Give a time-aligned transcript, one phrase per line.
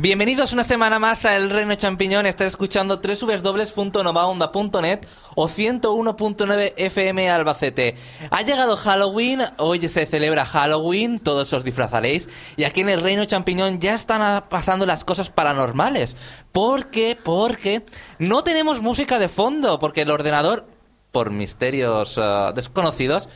[0.00, 2.24] Bienvenidos una semana más a El Reino Champiñón.
[2.24, 5.00] Estás escuchando www.novaonda.net
[5.34, 7.96] o 101.9 FM Albacete.
[8.30, 12.28] Ha llegado Halloween, hoy se celebra Halloween, todos os disfrazaréis.
[12.56, 16.16] Y aquí en El Reino Champiñón ya están pasando las cosas paranormales.
[16.52, 17.18] ¿Por qué?
[17.20, 17.84] Porque
[18.20, 20.64] no tenemos música de fondo, porque el ordenador,
[21.10, 23.28] por misterios ah, desconocidos,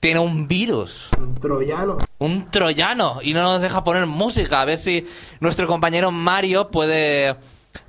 [0.00, 1.10] tiene un virus.
[1.18, 1.98] Un troyano.
[2.18, 3.18] Un troyano.
[3.22, 4.62] Y no nos deja poner música.
[4.62, 5.06] A ver si
[5.40, 7.36] nuestro compañero Mario puede,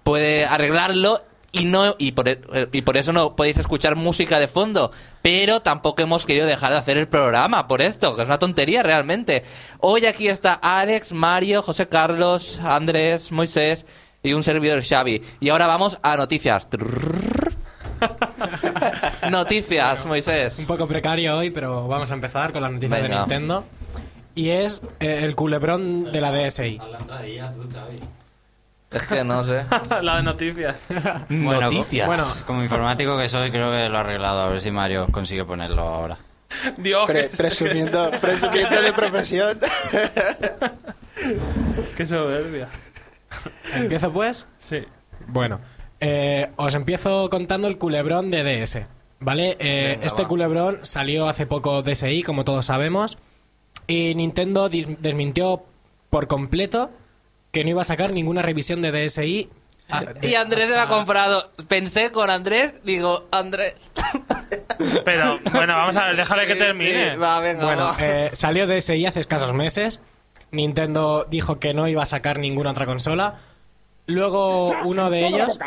[0.03, 1.21] puede arreglarlo.
[1.53, 2.39] Y, no, y, por, e-
[2.71, 4.91] y por eso no podéis escuchar música de fondo.
[5.21, 8.83] Pero tampoco hemos querido dejar de hacer el programa por esto, que es una tontería
[8.83, 9.43] realmente.
[9.79, 13.85] Hoy aquí está Alex, Mario, José Carlos, Andrés, Moisés
[14.23, 15.21] y un servidor Xavi.
[15.41, 16.69] Y ahora vamos a noticias.
[19.29, 20.59] Noticias, Moisés.
[20.59, 23.09] Un poco precario hoy, pero vamos a empezar con las noticias de.
[23.09, 23.63] Nintendo.
[24.35, 26.79] Y es eh, el culebrón de la DSi.
[28.91, 29.65] Es que no sé.
[30.01, 30.75] la de noticias.
[31.29, 32.07] Bueno, Noticias.
[32.07, 34.41] Bueno, Como informático que soy, creo que lo ha arreglado.
[34.41, 36.17] A ver si Mario consigue ponerlo ahora.
[36.77, 39.57] Dios, Pre- presumiendo, presumiendo de profesión.
[41.97, 42.67] qué soberbia.
[43.73, 44.45] ¿empiezo pues?
[44.59, 44.79] Sí.
[45.27, 45.61] Bueno,
[46.01, 48.85] eh, os empiezo contando el culebrón de DS.
[49.21, 49.55] ¿Vale?
[49.59, 50.27] Eh, Venga, este va.
[50.27, 53.17] culebrón salió hace poco DSi, como todos sabemos.
[53.87, 55.63] Y Nintendo desmintió
[56.09, 56.89] por completo
[57.51, 59.49] que no iba a sacar ninguna revisión de DSi.
[59.89, 61.51] a- de- Y Andrés se la ha comprado.
[61.67, 63.91] Pensé con Andrés, digo, Andrés.
[65.05, 67.11] Pero, bueno, vamos a ver, déjale que termine.
[67.11, 67.95] Sí, va, venga, Bueno, va.
[67.99, 69.99] eh, salió DSi hace escasos meses.
[70.51, 73.35] Nintendo dijo que no iba a sacar ninguna otra consola.
[74.07, 75.59] Luego uno de ellos.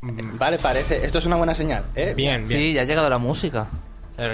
[0.00, 1.04] Vale, parece.
[1.04, 2.14] Esto es una buena señal, ¿eh?
[2.16, 2.60] Bien, bien.
[2.60, 3.66] Sí, ya ha llegado la música.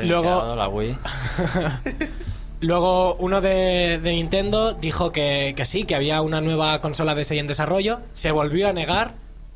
[0.03, 0.97] Luego- la Wii.
[2.61, 7.39] Luego uno de, de Nintendo dijo que, que sí, que había una nueva consola DSi
[7.39, 8.01] en desarrollo.
[8.15, 9.13] Se volvió a negar.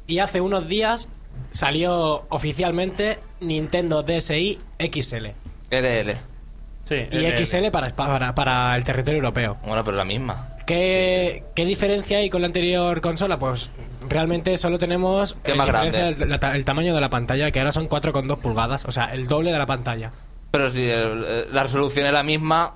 [0.06, 1.08] Y hace unos días
[1.50, 5.26] salió oficialmente Nintendo DSi XL.
[5.70, 6.16] LL.
[6.84, 7.06] Sí.
[7.10, 9.58] Y XL para, para, para el territorio europeo.
[9.66, 10.48] Bueno, pero la misma.
[10.68, 13.38] ¿Qué, ¿Qué diferencia hay con la anterior consola?
[13.38, 13.70] Pues
[14.06, 16.08] realmente solo tenemos ¿Qué eh, más grande?
[16.10, 19.06] el, la ta- el tamaño de la pantalla, que ahora son 4,2 pulgadas, o sea,
[19.14, 20.12] el doble de la pantalla.
[20.50, 22.74] Pero si el- eh, la resolución es la misma.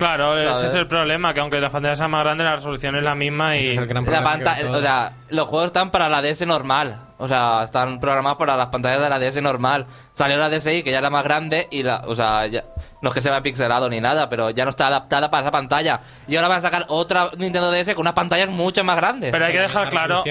[0.00, 3.02] Claro, ese es el problema, que aunque la pantalla sea más grande, la resolución es
[3.02, 3.68] la misma y...
[3.72, 6.98] Es el gran La pantalla, o sea, los juegos están para la DS normal.
[7.18, 9.84] O sea, están programados para las pantallas de la DS normal.
[10.14, 12.64] Salió la DSi, que ya era más grande, y la, o sea, ya-
[13.02, 15.50] no es que se vea pixelado ni nada, pero ya no está adaptada para esa
[15.50, 16.00] pantalla.
[16.26, 19.30] Y ahora van a sacar otra Nintendo DS con unas pantallas mucho más grandes.
[19.32, 20.24] Pero hay que dejar claro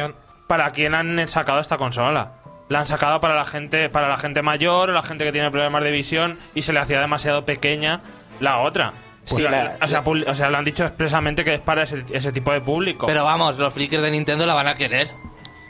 [0.47, 2.31] para quién han sacado esta consola.
[2.69, 5.52] La han sacado para la gente, para la gente mayor o la gente que tiene
[5.52, 8.02] problemas de visión y se le hacía demasiado pequeña
[8.40, 8.94] la otra.
[9.35, 11.84] Sí, La- la- o, sea, pul- o sea, lo han dicho expresamente que es para
[11.84, 13.06] ese, ese tipo de público.
[13.06, 15.09] Pero vamos, los frikis de Nintendo la van a querer.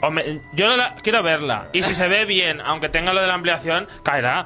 [0.02, 1.68] Hombre, yo no la- quiero verla.
[1.74, 4.46] Y si se ve bien, aunque tenga lo de la ampliación, caerá.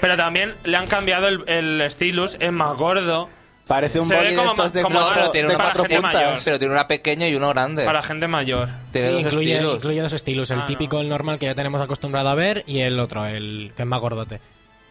[0.00, 3.28] Pero también le han cambiado el, el stylus, es más gordo.
[3.68, 5.82] Parece un Se ve body de como estos de, como cuatro, tiene de una cuatro
[5.82, 6.14] gente puntas.
[6.14, 6.38] mayor.
[6.44, 7.84] Pero tiene una pequeña y uno grande.
[7.84, 8.68] Para gente mayor.
[8.92, 9.74] Tiene Sí, dos incluye, estilos.
[9.76, 12.80] incluye dos estilos, el Ah, típico, el normal que ya tenemos acostumbrado a ver y
[12.80, 14.40] el otro, el que es más gordote.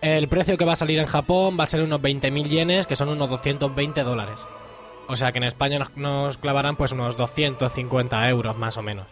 [0.01, 2.95] El precio que va a salir en Japón va a ser unos 20.000 yenes, que
[2.95, 4.45] son unos 220 dólares.
[5.07, 9.05] O sea que en España nos, nos clavarán pues unos 250 euros más o menos.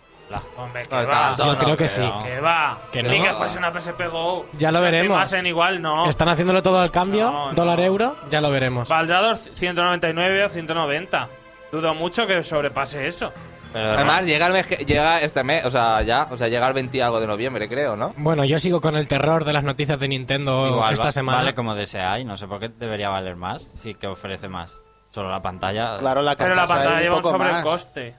[0.58, 1.28] Hombre, que No, va.
[1.28, 2.02] tanto, Yo no, creo que sí.
[2.24, 2.80] Que va.
[2.92, 3.24] Que Ni no.
[3.26, 4.48] que fuese una PSP Go.
[4.58, 5.22] Ya lo veremos.
[5.22, 6.10] estimasen igual, no.
[6.10, 7.54] Están haciéndolo todo al cambio, No, no.
[7.54, 8.90] dólar-euro, ya lo veremos.
[8.90, 11.28] Valdrá dos- 199 o 190.
[11.72, 13.32] Dudo mucho que sobrepase eso.
[13.74, 16.68] Pero Además, llega, el mes que- llega este mes, o sea, ya, o sea, llega
[16.68, 18.14] el 20 y algo de noviembre, creo, ¿no?
[18.18, 21.38] Bueno, yo sigo con el terror de las noticias de Nintendo igual esta va- semana.
[21.40, 22.24] vale como DSi.
[22.24, 23.72] No sé por qué debería valer más.
[23.76, 24.80] Sí que ofrece más.
[25.12, 25.98] Solo la pantalla.
[26.00, 28.16] Claro, la Pero la pantalla lleva un sobrecoste.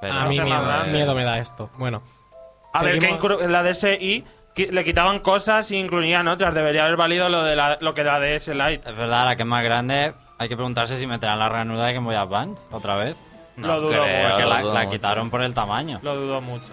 [0.00, 1.70] pero- A mí miedo, miedo me da esto.
[1.78, 2.02] Bueno.
[2.72, 4.24] A ver, que inclu- en la DSi
[4.54, 6.52] qui- le quitaban cosas y incluían otras.
[6.54, 8.88] Debería haber valido lo, de la, lo que la DS Lite.
[8.90, 11.94] Es verdad, la que es más grande, hay que preguntarse si meterán la ranura de
[11.94, 13.20] Game Boy Advance otra vez.
[13.56, 14.04] Lo dudo creo.
[14.04, 14.28] mucho.
[14.30, 16.00] Porque la, quitaron por el tamaño.
[16.02, 16.66] Lo dudo mucho.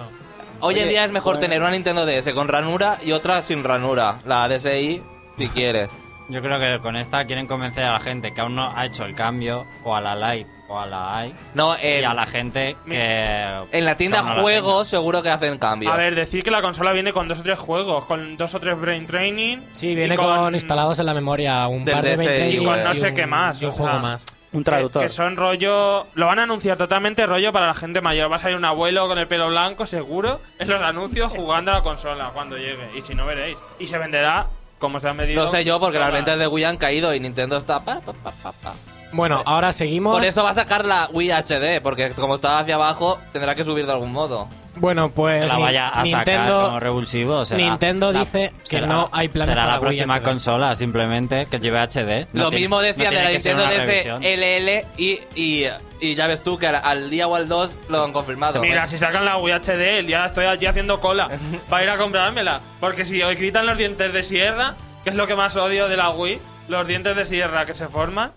[0.60, 1.40] Hoy en Oye, día es mejor bueno.
[1.42, 4.20] tener una Nintendo DS con ranura y otra sin ranura.
[4.26, 5.02] La DSi,
[5.38, 5.90] si quieres.
[6.30, 9.04] Yo creo que con esta quieren convencer a la gente que aún no ha hecho
[9.04, 12.26] el cambio, o a la Lite o a la i, No, y en, a la
[12.26, 13.46] gente que.
[13.74, 15.92] en la tienda no juegos seguro que hacen cambio.
[15.92, 18.60] A ver, decir que la consola viene con dos o tres juegos, con dos o
[18.62, 19.58] tres Brain Training.
[19.72, 22.82] Sí, viene y con, instalados en la memoria un par de DSi, 20 y con
[22.84, 24.00] no sé un- qué más, y un o juego sea.
[24.02, 24.26] más.
[24.54, 25.02] Un Que, traductor.
[25.04, 26.08] que son rollo.
[26.14, 28.30] Lo van a anunciar totalmente rollo para la gente mayor.
[28.32, 31.76] Va a salir un abuelo con el pelo blanco, seguro, en los anuncios jugando a
[31.76, 32.90] la consola cuando llegue.
[32.98, 33.60] Y si no veréis.
[33.80, 35.44] Y se venderá como se ha medido.
[35.46, 37.80] No sé yo, porque las ventas de Wii han caído y Nintendo está...
[37.86, 38.74] pa, pa, pa, pa, pa.
[39.14, 40.14] Bueno, ahora seguimos.
[40.14, 43.64] Por eso va a sacar la Wii HD, porque como estaba hacia abajo, tendrá que
[43.66, 44.48] subir de algún modo.
[44.76, 47.46] Bueno, pues la vaya a sacar Nintendo, como revulsivo.
[47.46, 50.24] será Nintendo la- dice que será- no hay planes Será para la Wii próxima HD.
[50.24, 52.28] consola, simplemente, que lleve HD.
[52.34, 54.20] No Lo tiene- mismo no decían de tiene la Nintendo DS.
[54.22, 55.66] LL y, y,
[56.00, 58.62] y ya ves tú que al, al día o al 2 lo han confirmado.
[58.62, 61.30] Mira, si sacan la Wii HD, el día estoy allí haciendo cola
[61.70, 62.62] para ir a comprármela.
[62.80, 65.98] Porque si hoy quitan los dientes de sierra, que es lo que más odio de
[65.98, 66.40] la Wii,
[66.70, 68.32] los dientes de sierra que se forman.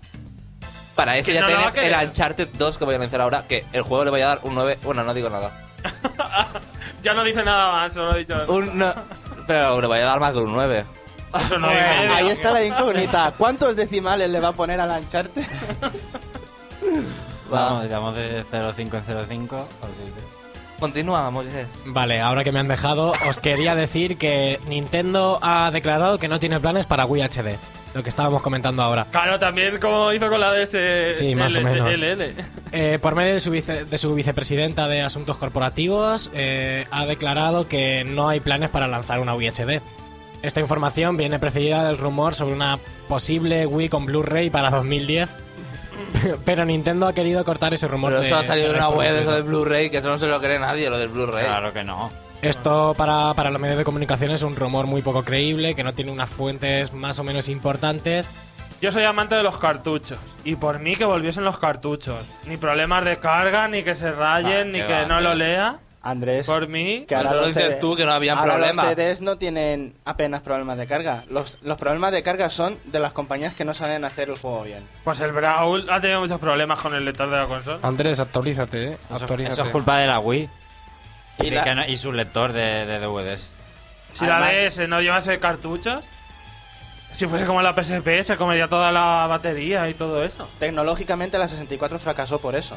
[0.96, 2.08] Para eso ya no tienes el.
[2.08, 4.54] Uncharted 2 que voy a anunciar ahora, que el juego le voy a dar un
[4.54, 4.78] 9.
[4.82, 5.50] Bueno, no digo nada.
[7.02, 8.94] Ya no dice nada más, solo he dicho Un no-
[9.46, 10.84] pero le voy a dar más que un 9.
[11.44, 11.58] eso.
[11.58, 12.14] No y Bueno, medio.
[12.14, 13.32] Ahí está la incógnita.
[13.36, 15.44] ¿Cuántos decimales le va a poner al Uncharted?
[17.50, 18.88] Vamos, digamos de 0.5 en
[19.48, 19.64] 0.5.
[20.80, 21.66] Continúa, Moisés.
[21.86, 26.38] Vale, ahora que me han dejado, os quería decir que Nintendo ha declarado que no
[26.40, 27.58] tiene planes para Wii HD.
[27.94, 29.06] Lo que estábamos comentando ahora.
[29.10, 31.12] Claro, también como hizo con la DS.
[31.16, 31.96] Sí, más o menos.
[31.98, 32.34] LL.
[32.72, 37.68] Eh, por medio de su, vice- de su vicepresidenta de Asuntos Corporativos, eh, ha declarado
[37.68, 39.80] que no hay planes para lanzar una Wii HD.
[40.42, 45.30] Esta información viene precedida del rumor sobre una posible Wii con Blu-ray para 2010.
[46.44, 48.10] Pero Nintendo ha querido cortar ese rumor.
[48.10, 49.36] Pero de- eso ha salido de una de web de eso reproducido.
[49.36, 51.46] de Blu-ray, que eso no se lo cree nadie, lo del Blu-ray.
[51.46, 52.10] Claro que no.
[52.48, 55.94] Esto para, para los medios de comunicación es un rumor muy poco creíble, que no
[55.94, 58.28] tiene unas fuentes más o menos importantes.
[58.82, 60.18] Yo soy amante de los cartuchos.
[60.44, 62.18] Y por mí que volviesen los cartuchos.
[62.46, 65.78] Ni problemas de carga, ni que se rayen, Ah, ni que va, no lo lea.
[66.02, 67.06] Andrés, Por mí.
[67.08, 68.84] que ahora lo los dices CD tú, que no habían ahora problema.
[68.84, 71.24] Los CDs no tienen apenas problemas de carga.
[71.30, 74.64] Los, los problemas de carga son de las compañías que no saben hacer el juego
[74.64, 74.84] bien.
[75.02, 77.78] Pues el Brawl ha tenido muchos problemas con el lector de la consola.
[77.80, 78.92] Andrés, actualízate, ¿eh?
[79.06, 79.54] Eso, Actualízate.
[79.54, 80.46] eso es culpa de la Wii.
[81.40, 83.48] Y la- su lector de, de DVDs.
[84.14, 86.04] Si la Además- DS no llevase cartuchos,
[87.12, 90.48] si fuese como la PSP, se comería toda la batería y todo eso.
[90.58, 92.76] Tecnológicamente la 64 fracasó por eso.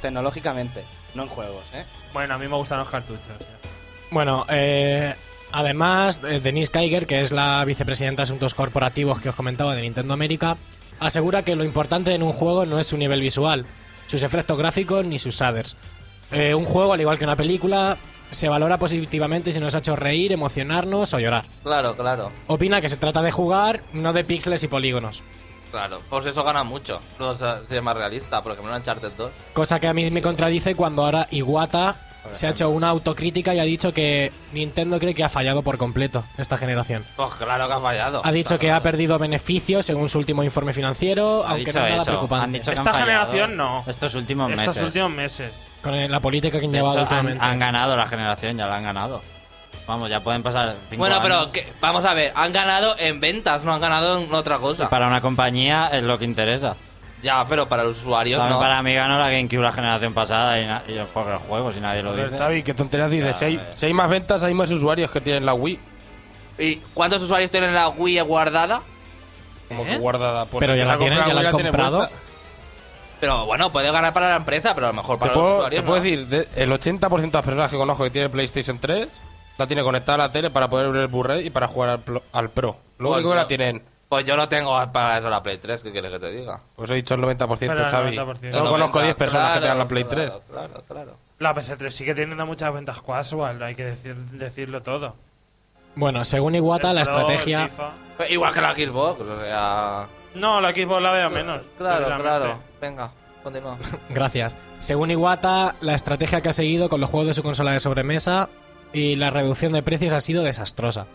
[0.00, 1.84] Tecnológicamente, no en juegos, ¿eh?
[2.12, 3.20] Bueno, a mí me gustan los cartuchos.
[4.10, 5.14] Bueno, eh,
[5.52, 9.82] además, eh, Denise Kiger, que es la vicepresidenta de Asuntos Corporativos que os comentaba de
[9.82, 10.56] Nintendo América,
[10.98, 13.66] asegura que lo importante en un juego no es su nivel visual,
[14.06, 15.76] sus efectos gráficos ni sus shaders.
[16.32, 17.96] Eh, un juego, al igual que una película,
[18.30, 21.44] se valora positivamente si nos ha hecho reír, emocionarnos o llorar.
[21.62, 25.22] Claro, claro, Opina que se trata de jugar, no de píxeles y polígonos.
[25.70, 26.00] claro.
[26.08, 27.00] Por eso gana mucho.
[27.18, 29.30] No se más realista, por ejemplo, en Uncharted 2.
[29.52, 31.96] Cosa que a mí me contradice cuando ahora Iwata
[32.32, 35.78] se ha hecho una autocrítica y ha dicho que Nintendo cree que ha fallado por
[35.78, 37.04] completo esta generación.
[37.16, 38.20] Pues claro que ha fallado.
[38.24, 41.90] Ha dicho que ha perdido beneficios según su último informe financiero, Ha aunque no es
[41.92, 42.44] nada preocupante.
[42.44, 43.84] Han dicho que Esta han generación no.
[43.86, 44.82] Estos últimos Estos meses.
[44.82, 45.52] últimos meses.
[45.82, 48.76] Con la política que han De llevado hecho, han, han ganado la generación, ya la
[48.76, 49.22] han ganado.
[49.86, 51.48] Vamos, ya pueden pasar cinco Bueno, pero años.
[51.48, 54.88] que- vamos a ver, han ganado en ventas, no han ganado en otra Y cosa.
[54.88, 56.76] para una compañía es lo que interesa.
[57.22, 58.60] Ya, pero para los usuarios También no.
[58.62, 61.72] para mí ganó la GameCube la generación pasada y, na- y yo juego el juego,
[61.72, 62.38] si nadie lo Joder, dice.
[62.38, 63.36] Xavi, ¿qué tonterías dices?
[63.36, 63.60] Si hay, eh.
[63.74, 65.78] si hay más ventas, hay más usuarios que tienen la Wii.
[66.58, 68.80] ¿Y cuántos usuarios tienen la Wii guardada?
[69.68, 69.86] Como ¿Eh?
[69.88, 70.44] que guardada.
[70.46, 71.98] Pues Pero el ya que la se ha tienen, comprado ya la han tiene comprado.
[71.98, 72.16] puesta.
[73.20, 75.56] Pero bueno, puede ganar para la empresa, pero a lo mejor Te para los puedo,
[75.58, 76.04] usuarios te puedo no.
[76.04, 79.08] decir, de- el 80% de las personas que conozco que tiene PlayStation 3
[79.58, 82.04] la tiene conectada a la tele para poder ver el Blu-ray y para jugar al,
[82.04, 82.76] plo- al Pro.
[82.98, 85.58] Lo Pues único que yo- la tienen, Pues yo no tengo para eso la Play
[85.58, 86.58] 3, ¿qué quieres que te diga?
[86.74, 88.16] pues he dicho el 90%, Pero el Xavi.
[88.16, 88.50] 90%.
[88.64, 90.30] No conozco 10 personas que Claro, tengan la Play 3.
[90.50, 91.12] Claro, claro, claro.
[91.38, 95.14] La PS3 sigue teniendo muchas ventas casual, hay que decir, decirlo todo.
[95.94, 97.68] Bueno, según Iwata, El la Pro, estrategia...
[98.18, 100.06] Pero Igual que la Xbox, o sea...
[100.34, 101.62] No, la Xbox la veo menos.
[101.76, 102.58] Claro, claro.
[102.80, 103.10] Venga,
[103.42, 103.76] continúa.
[104.10, 104.56] Gracias.
[104.78, 108.48] Según Iwata, la estrategia que ha seguido con los juegos de su consola de sobremesa
[108.92, 111.06] y la reducción de precios ha sido desastrosa.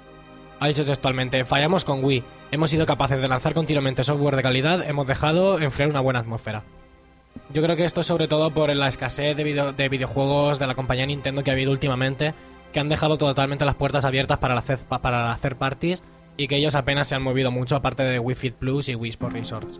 [0.59, 4.87] Ha dicho textualmente, fallamos con Wii, hemos sido capaces de lanzar continuamente software de calidad,
[4.89, 6.63] hemos dejado enfriar una buena atmósfera.
[7.49, 10.67] Yo creo que esto es sobre todo por la escasez de, video- de videojuegos de
[10.67, 12.33] la compañía Nintendo que ha habido últimamente,
[12.71, 16.01] que han dejado totalmente las puertas abiertas para, la hacer, para hacer parties
[16.37, 19.09] y que ellos apenas se han movido mucho aparte de Wii Fit Plus y Wii
[19.11, 19.79] Sport Resorts.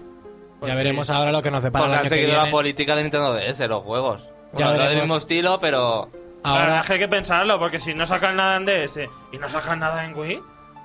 [0.60, 0.78] Pues ya sí.
[0.78, 3.02] veremos ahora lo que nos depara Porque el han año que seguido la política de
[3.04, 4.22] Nintendo DS, los juegos.
[4.54, 6.10] Ya Bueno, no del mismo estilo, pero...
[6.44, 9.00] La Ahora, verdad es que hay que pensarlo, porque si no sacan nada en DS
[9.32, 10.40] y no sacan nada en Wii,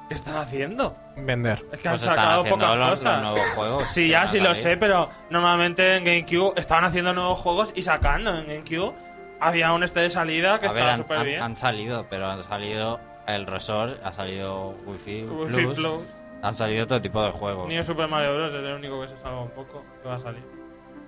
[0.08, 0.96] ¿qué están haciendo?
[1.18, 1.58] vender.
[1.58, 3.22] Es que Pues han están sacado haciendo pocas los, los cosas.
[3.22, 3.88] nuevos juegos.
[3.90, 8.34] Sí, ya sí lo sé, pero normalmente en GameCube estaban haciendo nuevos juegos y sacando.
[8.38, 8.94] En GameCube
[9.38, 11.42] había un este de salida que A estaba han, súper han- bien.
[11.42, 12.98] han salido, pero han salido
[13.36, 16.02] el Resort, ha salido Wi-Fi, Wi-Fi Plus, Plus.
[16.42, 17.68] han salido todo tipo de juegos.
[17.68, 18.50] Ni el Super Mario Bros.
[18.54, 20.42] es el único que se salva un poco que va a salir.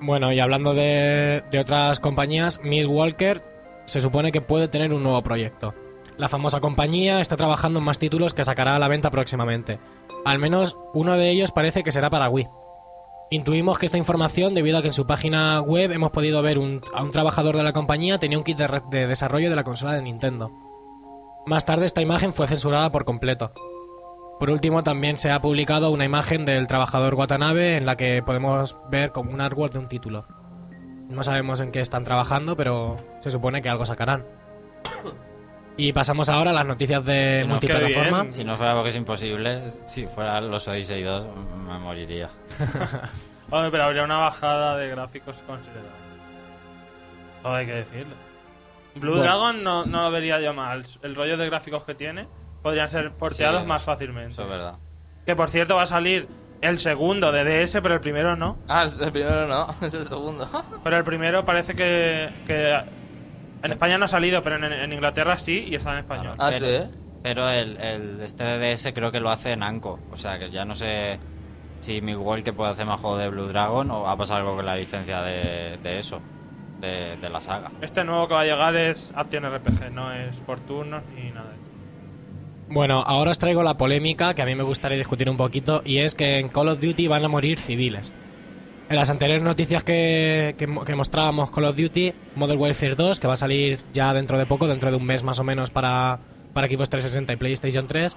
[0.01, 3.43] Bueno, y hablando de, de otras compañías, Miss Walker
[3.85, 5.73] se supone que puede tener un nuevo proyecto.
[6.17, 9.79] La famosa compañía está trabajando en más títulos que sacará a la venta próximamente.
[10.25, 12.49] Al menos uno de ellos parece que será para Wii.
[13.31, 16.83] Intuimos que esta información debido a que en su página web hemos podido ver un-
[16.93, 20.03] a un trabajador de la compañía tenía un kit de desarrollo de la consola de
[20.03, 20.51] Nintendo.
[21.47, 23.53] Más tarde esta imagen fue censurada por completo.
[24.39, 28.77] Por último, también se ha publicado una imagen del trabajador Watanabe en la que podemos
[28.91, 30.27] ver como un artwork de un título.
[31.09, 34.25] No sabemos en qué están trabajando, pero se supone que algo sacarán.
[35.77, 38.31] Y pasamos ahora a las noticias de Si multiplataforma.
[38.31, 41.27] Si no fuera porque es imposible, si fuera los Odyssey 2,
[41.67, 42.31] me moriría.
[43.51, 45.91] Hombre, pero habría una bajada de gráficos considerable.
[47.43, 48.15] Todo hay que decirlo.
[48.97, 49.25] Blue Bueno.
[49.25, 50.85] Dragon no, no lo vería yo mal.
[51.03, 52.27] El rollo de gráficos que tiene
[52.63, 54.33] podrían ser porteados Sí, más fácilmente.
[54.33, 54.75] Eso es verdad.
[55.27, 56.29] Que por cierto va a salir
[56.61, 58.59] el segundo de DS, pero el primero no.
[58.69, 60.49] Ah, el primero no, es el segundo.
[60.85, 62.73] Pero el primero parece que, que
[63.63, 66.37] en España no ha salido, pero en, en Inglaterra sí y está en español.
[66.39, 66.89] Ah, pero, sí.
[67.23, 69.99] Pero el, el este DDS creo que lo hace Namco.
[70.11, 71.19] O sea que ya no sé
[71.81, 74.67] si Miguel que puede hacer más juego de Blue Dragon o ha pasado algo con
[74.67, 76.21] la licencia de, de eso,
[76.83, 77.71] de, de la saga.
[77.81, 81.49] Este nuevo que va a llegar es Action RPG, no es por turnos ni nada
[81.49, 81.63] de eso.
[82.69, 85.99] Bueno, ahora os traigo la polémica que a mí me gustaría discutir un poquito y
[85.99, 88.13] es que en Call of Duty van a morir civiles.
[88.89, 93.27] En las anteriores noticias que, que, que mostrábamos Call of Duty, Modern Warfare 2, que
[93.27, 96.19] va a salir ya dentro de poco, dentro de un mes más o menos para,
[96.53, 98.17] para equipos 360 y PlayStation 3,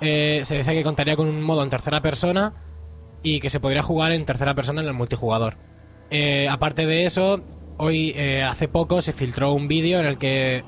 [0.00, 2.54] eh, se dice que contaría con un modo en tercera persona
[3.22, 5.56] y que se podría jugar en tercera persona en el multijugador.
[6.10, 7.40] Eh, aparte de eso,
[7.82, 10.62] hoy, eh, hace poco, se filtró un vídeo en el que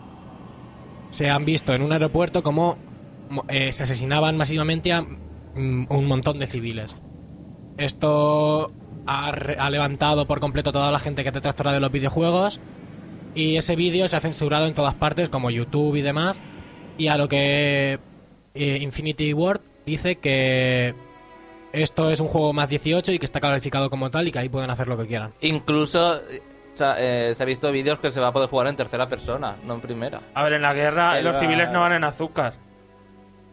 [1.10, 2.76] se han visto en un aeropuerto como
[3.30, 6.96] mo- eh, se asesinaban masivamente a mm, un montón de civiles.
[7.76, 8.72] Esto
[9.06, 12.60] ha, levantado por completo toda la gente que es detractora de los videojuegos
[13.34, 16.40] y ese vídeo se ha censurado en todas partes como YouTube y demás
[16.98, 17.98] y a lo que
[18.54, 20.94] eh, Infinity Ward dice que
[21.72, 24.48] esto es un juego más 18 y que está calificado como tal y que ahí
[24.48, 25.32] pueden hacer lo que quieran.
[25.40, 26.20] Incluso
[26.74, 29.08] eh, sa- eh, se ha visto vídeos que se va a poder jugar en tercera
[29.08, 30.20] persona, no en primera.
[30.34, 32.54] A ver, en la guerra los civiles no van en azúcar.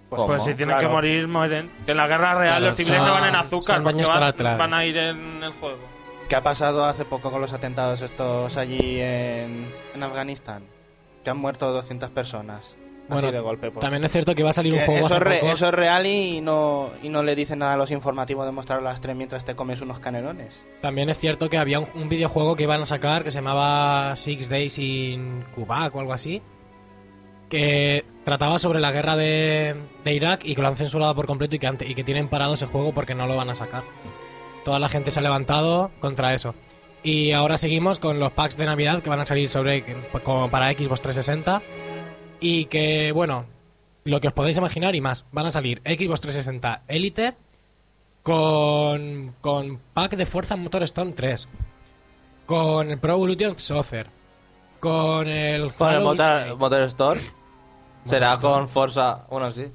[0.09, 0.27] ¿Cómo?
[0.27, 0.87] Pues si tienen Claro.
[0.89, 1.71] que morir, mueren.
[1.85, 3.95] Que en la guerra real Claro, los civiles son- no van en azúcar son porque
[3.95, 4.59] daños van, colaterales.
[4.59, 5.79] van a ir en el juego.
[6.27, 10.63] ¿Qué ha pasado hace poco con los atentados estos allí en, en Afganistán?
[11.23, 12.75] Que han muerto 200 personas.
[13.11, 13.71] Bueno, así de golpe.
[13.71, 13.81] pues.
[13.81, 15.67] También es cierto que va a salir un Que juego eso, hace re- poco- eso
[15.67, 18.81] es real y no, y no le dicen nada a los informativos de mostrar a
[18.81, 20.65] las 3 mientras te comes unos canelones.
[20.81, 24.15] También es cierto que había un, un videojuego que iban a sacar que se llamaba
[24.15, 26.41] Six Days in Quebec o algo así,
[27.49, 29.75] que trataba sobre la guerra de,
[30.05, 32.27] de Irak y que lo han censurado por completo y que, ante- y que tienen
[32.29, 33.83] parado ese juego porque no lo van a sacar.
[34.63, 36.55] Toda la gente se ha levantado contra eso.
[37.03, 39.83] Y ahora seguimos con los packs de Navidad que van a salir sobre
[40.23, 41.61] como para Xbox 360
[42.41, 43.45] y que, bueno,
[44.03, 47.35] lo que os podéis imaginar y más, van a salir Xbox 360 Elite
[48.23, 51.47] con, con pack de Forza Motorstone 3,
[52.45, 54.07] con el Pro Evolution Soccer,
[54.79, 57.21] con el Con el Motor, Motor Store.
[58.05, 59.25] Será con Forza.
[59.29, 59.67] Bueno, sí.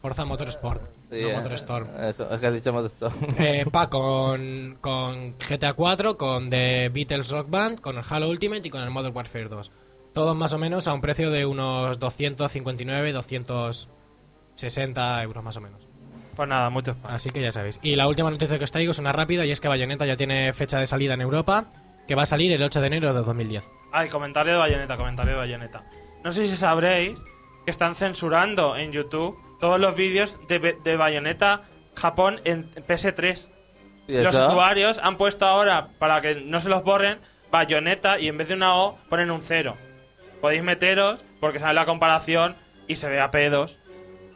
[0.00, 1.88] Forza Motorsport, Sí, no eh, Motorstorm.
[2.02, 3.14] Eso, es que has dicho Motor Store.
[3.38, 8.66] Eh, pack con, con GTA 4, con The Beatles Rock Band, con el Halo Ultimate
[8.66, 9.70] y con el Modern Warfare 2.
[10.16, 15.86] Todos más o menos a un precio de unos 259, 260 euros más o menos.
[16.34, 16.96] Pues nada, muchos.
[17.04, 17.78] Así que ya sabéis.
[17.82, 20.16] Y la última noticia que os traigo es una rápida y es que Bayonetta ya
[20.16, 21.66] tiene fecha de salida en Europa,
[22.08, 23.70] que va a salir el 8 de enero de 2010.
[23.92, 25.84] Ay, comentario de Bayonetta, comentario de Bayonetta.
[26.24, 27.20] No sé si sabréis
[27.66, 33.50] que están censurando en YouTube todos los vídeos de, de Bayonetta Japón en PS3.
[34.08, 37.18] ¿Y Los usuarios han puesto ahora, para que no se los borren,
[37.50, 39.76] Bayonetta y en vez de una O ponen un cero.
[40.40, 42.56] Podéis meteros porque sale la comparación
[42.88, 43.78] y se ve a pedos.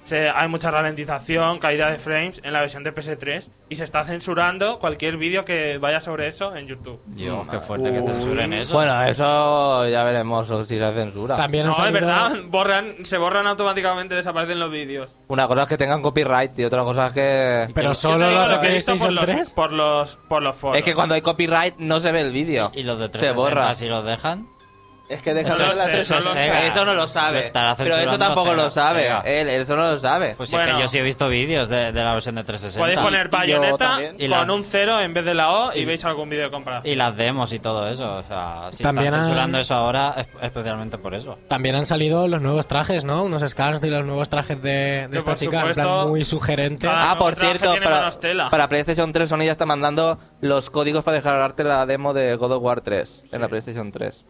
[0.03, 4.03] Se- hay mucha ralentización, caída de frames en la versión de PS3 y se está
[4.03, 7.01] censurando cualquier vídeo que vaya sobre eso en YouTube.
[7.07, 8.73] Dios, qué fuerte que censuren eso.
[8.73, 11.37] Bueno, eso ya veremos si se censura.
[11.37, 15.15] También No, es salido- verdad, borran, se borran automáticamente, desaparecen los vídeos.
[15.29, 17.69] Una cosa es que tengan copyright y otra cosa es que...
[17.75, 19.53] Pero solo los de lo que he visto por PlayStation los, 3.
[19.53, 20.79] por los, por los foros.
[20.79, 22.73] Es que cuando hay copyright no se ve el vídeo.
[22.75, 23.75] ¿Y los de Se 360 borra.
[23.75, 24.49] si los dejan?
[25.11, 26.41] Es que déjalo Eso en la es- eso 360.
[26.41, 26.67] es Sega.
[26.73, 27.43] Eso no lo sabe.
[27.53, 29.03] Lo Pero eso tampoco Sega, lo sabe.
[29.03, 29.21] Sega.
[29.25, 30.35] Él, eso no lo sabe.
[30.37, 30.69] Pues Bueno.
[30.69, 32.81] es que yo sí he visto vídeos de, de la versión de 360.
[32.81, 33.99] Podéis poner Y yo bayoneta.
[34.17, 36.51] Y con la- un cero en vez de la O y, veis algún vídeo de
[36.53, 36.93] comparación.
[36.93, 38.19] Y las demos y todo eso.
[38.19, 41.39] O sea, si También están han- censurando eso ahora, es- especialmente por eso.
[41.49, 43.25] También han salido los nuevos trajes, ¿no?
[43.25, 46.89] Unos scans de los nuevos trajes de, de esta chica, en plan muy sugerentes.
[46.93, 48.11] Ah, por cierto, para,
[48.49, 52.53] para PlayStation 3 Sony ya está mandando los códigos para descargarte la demo de God
[52.53, 54.25] of War 3 en la PlayStation 3.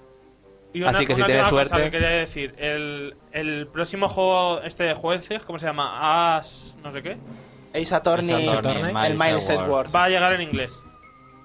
[0.72, 3.66] Y una, Así que si una tienes última cosa suerte- que quería decir, el, el
[3.66, 6.36] próximo juego este de jueces, ¿cómo se llama?
[6.36, 6.78] As...
[6.82, 7.16] no sé qué.
[7.74, 9.48] Ace Attorney, Ace Attorney, el Miles.
[9.48, 9.94] Edgeworth.
[9.94, 10.84] Va a llegar en inglés.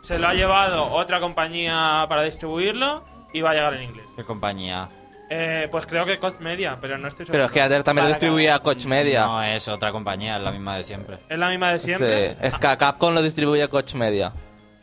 [0.01, 3.03] Se lo ha llevado otra compañía para distribuirlo
[3.33, 4.05] y va a llegar en inglés.
[4.15, 4.89] ¿Qué compañía?
[5.27, 7.33] Eh, pues creo que Cost Media, pero no estoy seguro.
[7.33, 9.25] Pero es que ayer también lo distribuía Coach Media.
[9.25, 11.17] No es otra compañía, es la misma de siempre.
[11.27, 12.29] Es la misma de siempre.
[12.29, 14.31] Sí, es que Capcom lo distribuye Coach Media.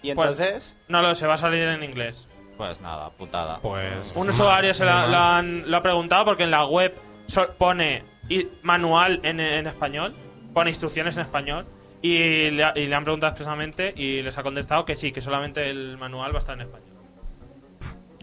[0.03, 2.29] Y Pues- entonces, No lo sé, va a salir en inglés.
[2.67, 3.59] Pues nada, putada.
[3.61, 4.15] Pues.
[4.15, 6.95] Un usuario se la- lo, han- lo ha preguntado porque en la web
[7.27, 10.15] so- pone i- manual en, en español,
[10.55, 11.67] pone instrucciones en español
[12.01, 15.21] y le, ha- y le han preguntado expresamente y les ha contestado que sí, que
[15.21, 16.89] solamente el manual va a estar en español.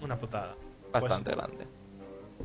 [0.02, 0.56] Una putada.
[0.92, 1.68] Bastante grande.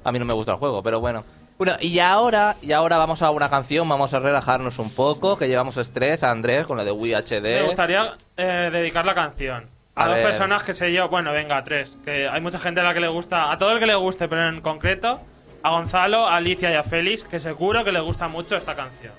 [0.03, 1.25] A mí no me gusta el juego, pero bueno.
[1.57, 5.47] Bueno, y ahora, y ahora vamos a una canción, vamos a relajarnos un poco, que
[5.47, 7.43] llevamos estrés a Andrés con la de Wii HD.
[7.43, 10.25] Me gustaría eh, dedicar la canción a, A dos ver.
[10.25, 13.01] personas que sé yo, bueno, venga, a tres, que hay mucha gente a la que
[13.01, 15.21] le gusta, a todo el que le guste, pero en concreto
[15.63, 19.13] a Gonzalo, a Alicia y a Félix, que seguro que les gusta mucho esta canción.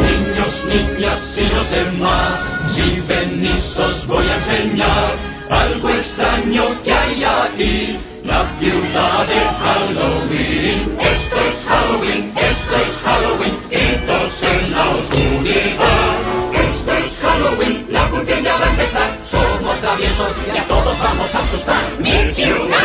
[0.00, 5.12] Niños, niñas y los demás, si venís os voy a enseñar
[5.50, 7.98] algo extraño que hay aquí,
[8.28, 10.96] la ciudad de Halloween.
[11.00, 16.14] Esto es Halloween, esto es Halloween, gritos en la oscuridad.
[16.52, 21.34] Esto es Halloween, la función ya va a empezar, somos traviesos y a todos vamos
[21.34, 21.82] a asustar.
[21.98, 22.78] ¡Mi ciudad!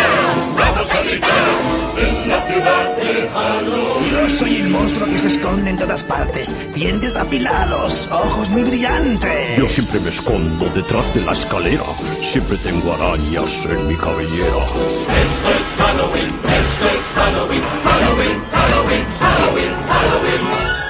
[0.57, 1.31] Vamos a gritar
[1.97, 4.11] en la ciudad de Halloween.
[4.11, 6.55] Yo soy el monstruo que se esconde en todas partes.
[6.73, 9.57] Dientes apilados, ojos muy brillantes.
[9.57, 11.83] Yo siempre me escondo detrás de la escalera.
[12.21, 14.63] Siempre tengo arañas en mi cabellera.
[15.23, 20.82] Esto es Halloween, esto es Halloween, Halloween, Halloween, Halloween, Halloween.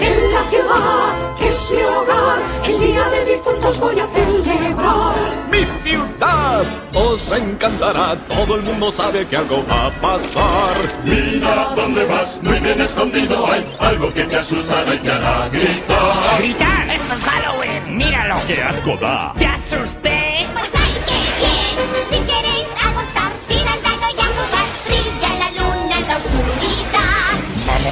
[0.00, 5.14] En la ciudad, que es mi hogar, el día de difuntos voy a celebrar.
[5.50, 6.64] ¡Mi ciudad!
[6.94, 8.16] Os encantará.
[8.28, 10.76] Todo el mundo sabe que algo va a pasar.
[11.04, 16.38] Mira dónde vas, muy bien escondido hay algo que te asustará y te hará gritar.
[16.38, 16.90] ¡Gritar!
[16.90, 17.96] ¡Esto es Halloween!
[17.96, 18.36] ¡Míralo!
[18.46, 19.34] ¡Qué asco da!
[19.38, 20.17] ¡Te asusté!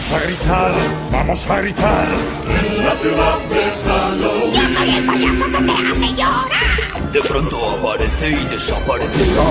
[0.08, 0.72] Vamos a gritar,
[1.10, 2.06] vamos a gritar.
[2.46, 4.52] En la ciudad de Halloween.
[4.52, 7.12] Yo soy el payaso que te hace llorar.
[7.12, 9.42] De pronto aparece y desaparecerá.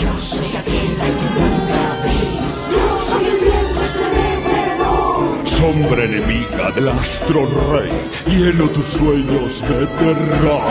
[0.00, 2.50] Yo soy aquel al que nunca veis.
[2.70, 5.48] Yo soy el viento estremecedor.
[5.48, 7.90] Sombra enemiga del astro rey.
[8.26, 10.62] Lleno tus sueños de terror.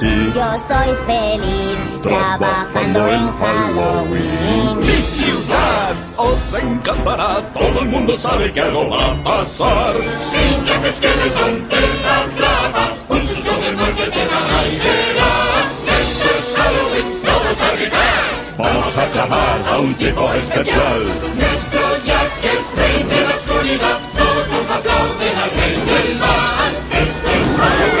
[0.00, 0.32] Ti.
[0.34, 4.78] Yo soy feliz trabajando en Halloween.
[4.80, 7.30] Mi ciudad os encantará.
[7.52, 9.94] Todo el mundo sabe que algo va a pasar.
[10.30, 15.68] Sin que te Skeleton te la clava, un susto de muerte te dará y verás.
[16.00, 18.40] Esto es Halloween, todos a gritar.
[18.58, 21.00] Vamos a clamar a un tipo especial.
[21.36, 26.72] Nuestro Jack es rey de la oscuridad, todos aplauden al rey del mal.
[27.04, 27.99] Esto es Halloween,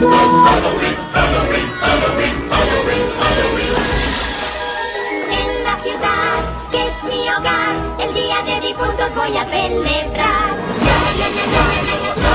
[0.00, 3.74] es Halloween, Halloween, Halloween, Halloween, Halloween.
[5.32, 6.38] En la ciudad,
[6.70, 10.54] que es mi hogar, el día de difuntos voy a celebrar.
[11.16, 12.27] ¿Quieres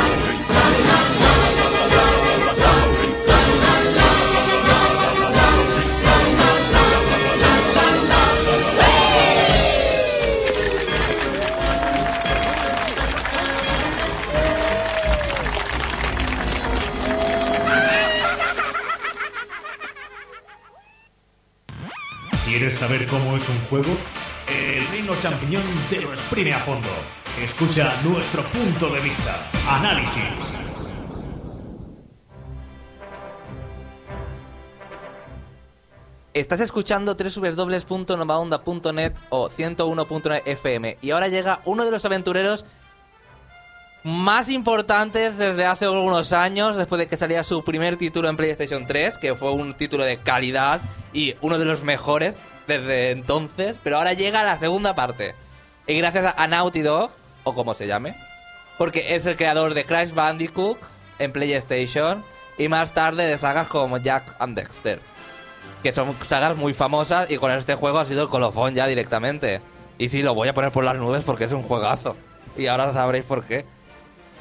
[22.87, 23.95] saber cómo es un juego?
[24.49, 26.89] El Reino Champiñón te lo exprime a fondo.
[27.41, 29.39] Escucha nuestro punto de vista.
[29.69, 30.67] Análisis.
[36.33, 42.65] Estás escuchando www.novaonda.net o 101.net FM y ahora llega uno de los aventureros
[44.03, 48.85] más importantes desde hace algunos años, después de que salía su primer título en PlayStation
[48.85, 50.81] 3, que fue un título de calidad
[51.13, 55.35] y uno de los mejores desde entonces, pero ahora llega la segunda parte.
[55.87, 57.11] Y gracias a Naughty Dog,
[57.43, 58.15] o como se llame,
[58.77, 60.77] porque es el creador de Crash Bandicoot
[61.19, 62.23] en PlayStation
[62.57, 64.99] y más tarde de sagas como Jack and Dexter
[65.83, 69.61] que son sagas muy famosas y con este juego ha sido el colofón ya directamente.
[69.97, 72.15] Y sí, lo voy a poner por las nubes porque es un juegazo.
[72.57, 73.65] Y ahora sabréis por qué.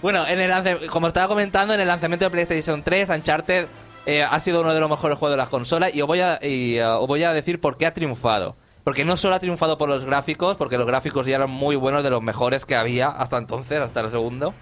[0.01, 3.67] Bueno, en el como estaba comentando, en el lanzamiento de PlayStation 3, Uncharted
[4.07, 6.39] eh, ha sido uno de los mejores juegos de las consolas y os voy a,
[6.43, 8.57] eh, os voy a decir por qué ha triunfado.
[8.85, 12.03] Porque no solo ha triunfado por los gráficos, porque los gráficos ya eran muy buenos,
[12.03, 14.55] de los mejores que había hasta entonces, hasta el segundo.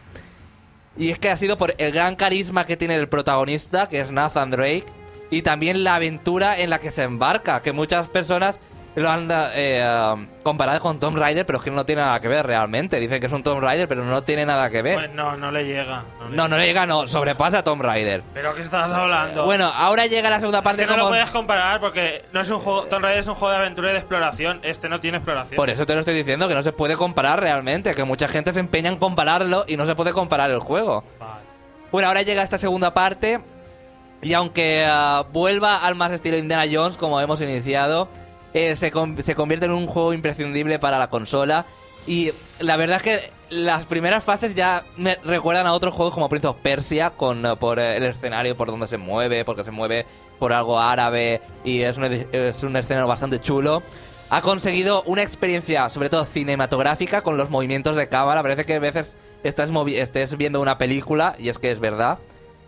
[0.99, 4.11] Y es que ha sido por el gran carisma que tiene el protagonista, que es
[4.11, 4.85] Nathan Drake,
[5.31, 8.61] y también la aventura en la que se embarca, que muchas personas
[8.97, 12.27] lo han eh, um, comparado con Tomb Raider, pero es que no tiene nada que
[12.29, 12.99] ver realmente.
[12.99, 14.95] Dicen que es un Tomb Raider, pero no tiene nada que ver.
[14.97, 16.03] Pues no, no le llega.
[16.19, 18.23] No le- No, no le llega, no, sobrepasa a Tomb Raider.
[18.35, 19.45] ¿Pero qué estás hablando?
[19.45, 22.59] Bueno, ahora llega la segunda parte que no lo puedes comparar porque no es un
[22.59, 22.83] juego.
[22.85, 24.61] Tomb Raider es un juego de aventura y de exploración.
[24.65, 25.57] Este no tiene exploración.
[25.57, 28.53] Por eso te lo estoy diciendo, que no se puede comparar realmente, que mucha gente
[28.53, 31.05] se empeña en compararlo y no se puede comparar el juego.
[31.93, 33.41] Bueno, ahora llega esta segunda parte
[34.23, 38.09] y aunque ah, vuelva al más estilo Indiana Jones, como hemos iniciado,
[38.55, 41.67] eh, se, se convierte en un juego imprescindible para la consola.
[42.07, 46.29] Y la verdad es que las primeras fases ya me recuerdan a otros juegos como
[46.29, 49.71] Prince of Persia, con, eh, por eh, el escenario, por donde se mueve, porque se
[49.71, 50.07] mueve
[50.39, 53.83] por algo árabe y es un, es un escenario bastante chulo.
[54.31, 58.43] Ha conseguido una experiencia, sobre todo cinematográfica, con los movimientos de cámara.
[58.43, 62.19] Parece que a veces estás estés viendo una película, y es que es verdad.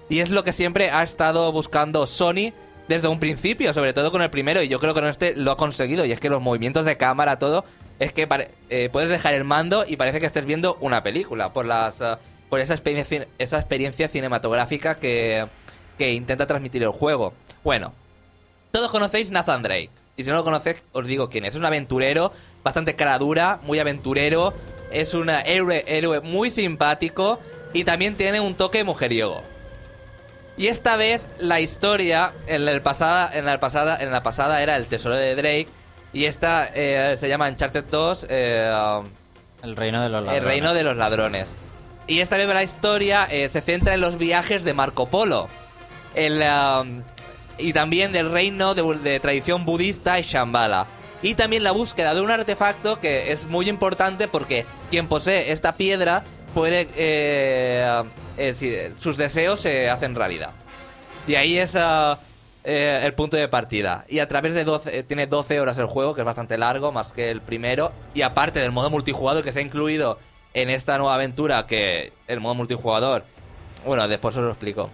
[0.09, 2.53] Y es lo que siempre ha estado buscando Sony
[2.88, 5.53] desde un principio, sobre todo con el primero, y yo creo que con este lo
[5.53, 6.05] ha conseguido.
[6.05, 7.64] Y es que los movimientos de cámara, todo,
[7.99, 8.29] es que
[8.68, 12.18] eh, puedes dejar el mando y parece que estés viendo una película por las ah,
[12.49, 15.47] por esa experiencia, esa experiencia cinematográfica que,
[15.97, 17.33] que intenta transmitir el juego.
[17.64, 17.95] Bueno,
[18.73, 19.88] todos conocéis Nathan Drake.
[20.16, 21.55] Y si no lo conocéis, os digo quién es.
[21.55, 22.31] Es un aventurero,
[22.62, 24.53] bastante cara dura, muy aventurero.
[24.90, 27.38] Es un héroe, héroe muy simpático
[27.73, 29.42] y también tiene un toque mujeriego.
[30.62, 34.77] Y esta vez la historia en la pasada, en la pasada, en la pasada era
[34.77, 35.66] el tesoro de Drake
[36.12, 39.03] y esta eh, se llama Uncharted 2 eh,
[39.64, 40.40] El reino de los ladrones.
[40.40, 41.48] el reino de los ladrones.
[42.07, 45.48] Y esta vez la historia eh, se centra en los viajes de Marco Polo.
[46.14, 47.03] El, um,
[47.59, 50.87] y también del reino de, de tradición budista y Shambhala.
[51.22, 55.72] Y también la búsqueda de un artefacto que es muy importante porque quien posee esta
[55.72, 56.22] piedra
[56.54, 56.88] puede...
[56.96, 60.50] eh, sus deseos se hacen realidad.
[61.26, 62.18] Y ahí es ah,
[62.64, 64.04] eh, el punto de partida.
[64.08, 66.92] Y a través de 12, eh, tiene 12 horas el juego, que es bastante largo,
[66.92, 67.92] más que el primero.
[68.14, 70.18] Y aparte del modo multijugador que se ha incluido
[70.54, 73.24] en esta nueva aventura, que el modo multijugador,
[73.86, 74.90] bueno, después os lo explico.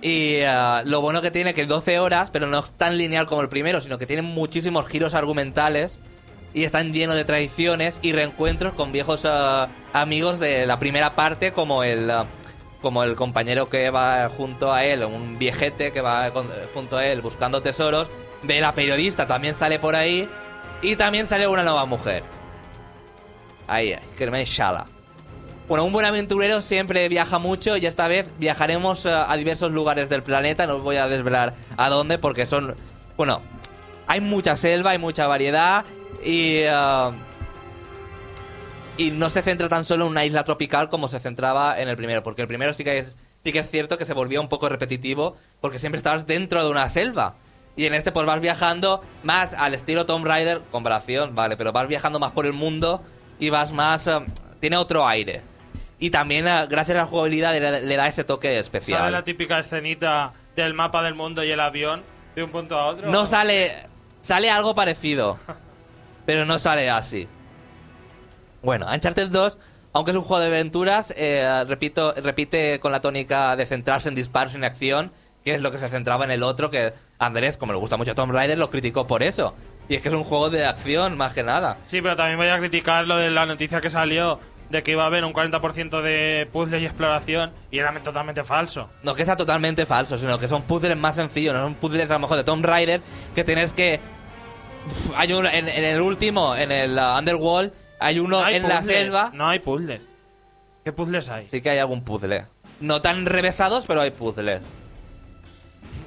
[0.00, 3.42] Y ah, lo bueno que tiene que 12 horas, pero no es tan lineal como
[3.42, 6.00] el primero, sino que tiene muchísimos giros argumentales
[6.54, 11.52] y están llenos de tradiciones y reencuentros con viejos ah, amigos de la primera parte,
[11.52, 12.26] como el ah,
[12.80, 16.30] como el compañero que va junto a él, un viejete que va
[16.74, 18.08] junto a él buscando tesoros,
[18.42, 20.28] de la periodista también sale por ahí
[20.82, 22.24] y también sale una nueva mujer.
[23.68, 24.86] Ahí, Kermen Shala.
[25.68, 30.08] Bueno, un buen aventurero siempre viaja mucho y esta vez viajaremos eh, a diversos lugares
[30.08, 30.66] del planeta.
[30.66, 32.74] No os voy a desvelar a dónde porque son...
[33.16, 33.40] Bueno,
[34.08, 35.84] hay mucha selva, hay mucha variedad
[36.24, 36.56] y...
[36.64, 37.10] eh,
[38.98, 41.96] y no se centra tan solo en una isla tropical como se centraba en el
[41.96, 42.22] primero.
[42.22, 44.68] Porque el primero sí que es, sí que es cierto que se volvía un poco
[44.68, 47.34] repetitivo porque siempre estabas dentro de una selva.
[47.74, 51.88] Y en este pues vas viajando más al estilo Tomb Raider, comparación, vale, pero vas
[51.88, 53.02] viajando más por el mundo
[53.38, 54.06] y vas más...
[54.06, 54.20] eh,
[54.60, 55.40] tiene otro aire.
[55.98, 59.10] Y también eh, gracias a la jugabilidad le, le da ese toque ¿Sabe especial.
[59.10, 62.02] la típica escenita del mapa del mundo y el avión
[62.36, 63.10] de un punto a otro?
[63.10, 63.72] No sale.
[64.20, 65.38] Sale algo parecido.
[66.26, 67.28] Pero no sale así.
[68.62, 69.58] Bueno, Uncharted 2,
[69.92, 74.14] aunque es un juego de aventuras, eh, repito, repite con la tónica de centrarse en
[74.14, 75.12] disparos y en acción,
[75.44, 78.14] que es lo que se centraba en el otro, que Andrés, como le gusta mucho
[78.14, 79.54] Tomb Raider, lo criticó por eso.
[79.88, 81.78] Y es que es un juego de acción, más que nada.
[81.86, 84.38] Sí, pero también voy a criticar lo de la noticia que salió
[84.70, 88.88] de que iba a haber un 40% de puzzles y exploración y era totalmente falso.
[89.02, 92.14] No que sea totalmente falso, sino que son puzzles más sencillos, no son puzzles a
[92.14, 93.00] lo mejor de Tomb Raider
[93.34, 94.00] que tienes que...
[95.14, 98.68] Hay un, en, en el último, en el uh, Underworld, hay uno No hay en
[98.68, 99.30] la selva.
[99.32, 100.06] No hay puzzles.
[100.84, 101.44] ¿Qué puzzles hay?
[101.44, 102.46] Sí que hay algún puzzle.
[102.80, 104.62] No tan revesados, pero hay puzzles.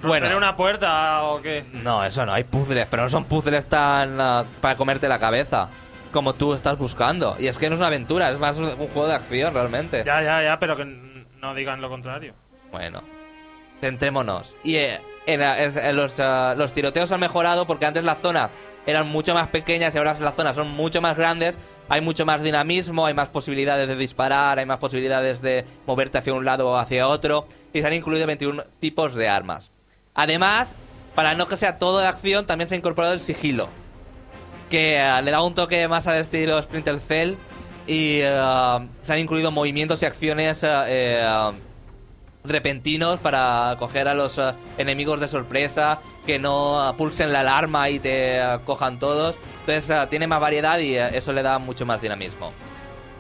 [0.02, 0.26] Bueno.
[0.26, 1.64] ¿Romper una puerta o qué?
[1.72, 5.70] No, eso no, hay puzzles, pero no son puzzles tan ah, para comerte la cabeza
[6.12, 7.36] como tú estás buscando.
[7.40, 10.04] Y es que no es una aventura, es más un juego de acción realmente.
[10.06, 12.34] Ya, ya, ya, pero que no digan lo contrario.
[12.72, 13.04] Bueno,
[13.82, 14.56] centrémonos.
[14.64, 18.50] Y eh, en los, ah, los tiroteos han mejorado porque antes las zonas
[18.86, 21.58] eran mucho más pequeñas y ahora las zonas son mucho más grandes.
[21.90, 26.34] Hay mucho más dinamismo, hay más posibilidades de disparar, hay más posibilidades de moverte hacia
[26.34, 27.48] un lado o hacia otro.
[27.74, 29.72] Y se han incluido 21 tipos de armas.
[30.14, 30.76] Además,
[31.16, 33.70] para no que sea todo de acción, también se ha incorporado el sigilo.
[34.70, 37.36] Que eh, le da un toque más al estilo Splinter Cell.
[37.88, 41.52] Y eh, se han incluido movimientos y acciones eh, eh,
[42.48, 48.00] repentinos para coger a los eh, enemigos de sorpresa, que no pulsen la alarma y
[48.00, 49.36] te cojan todos.
[49.62, 52.52] Entonces eh, tiene más variedad y eh, eso le da mucho más dinamismo.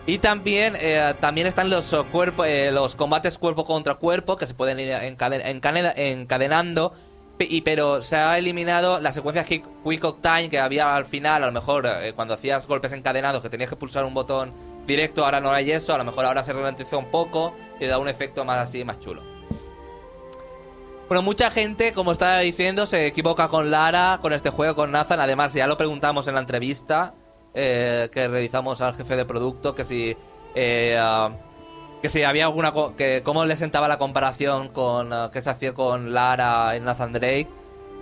[0.08, 0.76] Y también,
[1.20, 6.94] también están los, cuerpo, los combates cuerpo contra cuerpo que se pueden ir encaden- encadenando.
[7.40, 9.66] Y, pero se ha eliminado las secuencias Quick,
[10.06, 13.70] of Time que había al final, a lo mejor cuando hacías golpes encadenados que tenías
[13.70, 14.54] que pulsar un botón
[14.86, 17.98] directo, ahora no hay eso, a lo mejor ahora se ralentiza un poco y da
[17.98, 19.22] un efecto más así, más chulo.
[21.08, 25.20] Bueno, mucha gente, como estaba diciendo, se equivoca con Lara, con este juego, con Nathan.
[25.20, 27.14] Además, ya lo preguntamos en la entrevista
[27.54, 30.18] eh, que realizamos al jefe de producto, que si
[30.56, 31.30] eh, ah,
[32.02, 35.50] que si había alguna co- que cómo le sentaba la comparación con ah, que se
[35.52, 37.50] hacía con Lara en Nathan Drake.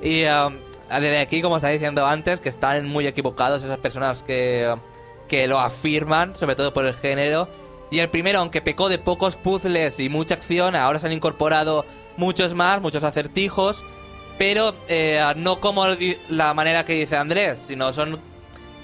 [0.01, 0.49] Y ah,
[0.89, 4.73] desde aquí, como estaba diciendo antes, que están muy equivocados esas personas que,
[5.33, 7.49] que lo afirman, sobre todo por el género.
[7.89, 11.87] Y el primero, aunque pecó de pocos puzzles y mucha acción, ahora se han incorporado
[12.17, 13.83] muchos más, muchos acertijos,
[14.37, 15.87] pero eh, no como
[16.29, 18.19] la manera que dice Andrés, sino son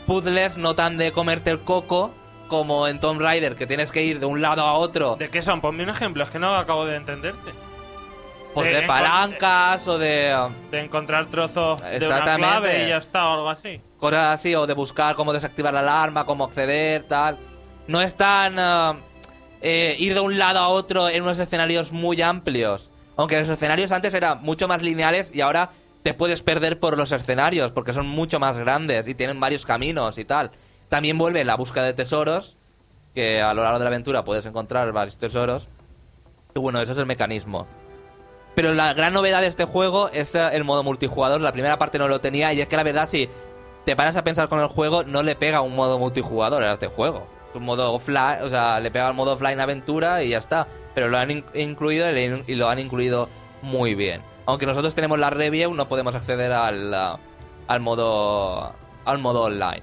[0.08, 2.16] puzzles no tan de comerte el coco
[2.48, 5.44] como en Tomb Raider, que tienes que ir de un lado a otro, ¿De qué
[5.44, 5.62] son?
[5.62, 7.52] Ponme un ejemplo, es que no acabo de entenderte.
[8.56, 13.34] pues de palancas o de De encontrar trozos de una clave y ya está, o
[13.36, 13.84] algo así.
[14.00, 17.38] Cosas así, o de buscar cómo desactivar la alarma, cómo acceder, tal.
[17.88, 19.00] No es tan uh,
[19.62, 22.90] eh, ir de un lado a otro en unos escenarios muy amplios.
[23.18, 25.72] Aunque los escenarios antes eran mucho más lineales y ahora
[26.04, 30.18] te puedes perder por los escenarios porque son mucho más grandes y tienen varios caminos
[30.18, 30.52] y tal.
[30.88, 32.58] También vuelve la búsqueda de tesoros,
[33.14, 35.68] que a lo largo de la aventura puedes encontrar varios tesoros.
[36.56, 37.68] Y bueno, eso es el mecanismo.
[38.56, 41.42] Pero la gran novedad de este juego es eh, el modo multijugador.
[41.42, 43.30] La primera parte no lo tenía y es que la verdad si
[43.86, 46.88] te paras a pensar con el juego no le pega un modo multijugador a este
[46.88, 47.28] juego.
[47.54, 50.68] Un modo offline, o sea, le pega al modo offline aventura y ya está.
[50.94, 53.28] Pero lo han in- incluido y lo han incluido
[53.64, 54.22] muy bien.
[54.46, 56.94] Aunque nosotros tenemos la review, no podemos acceder al,
[57.68, 58.74] al modo
[59.06, 59.82] al modo online.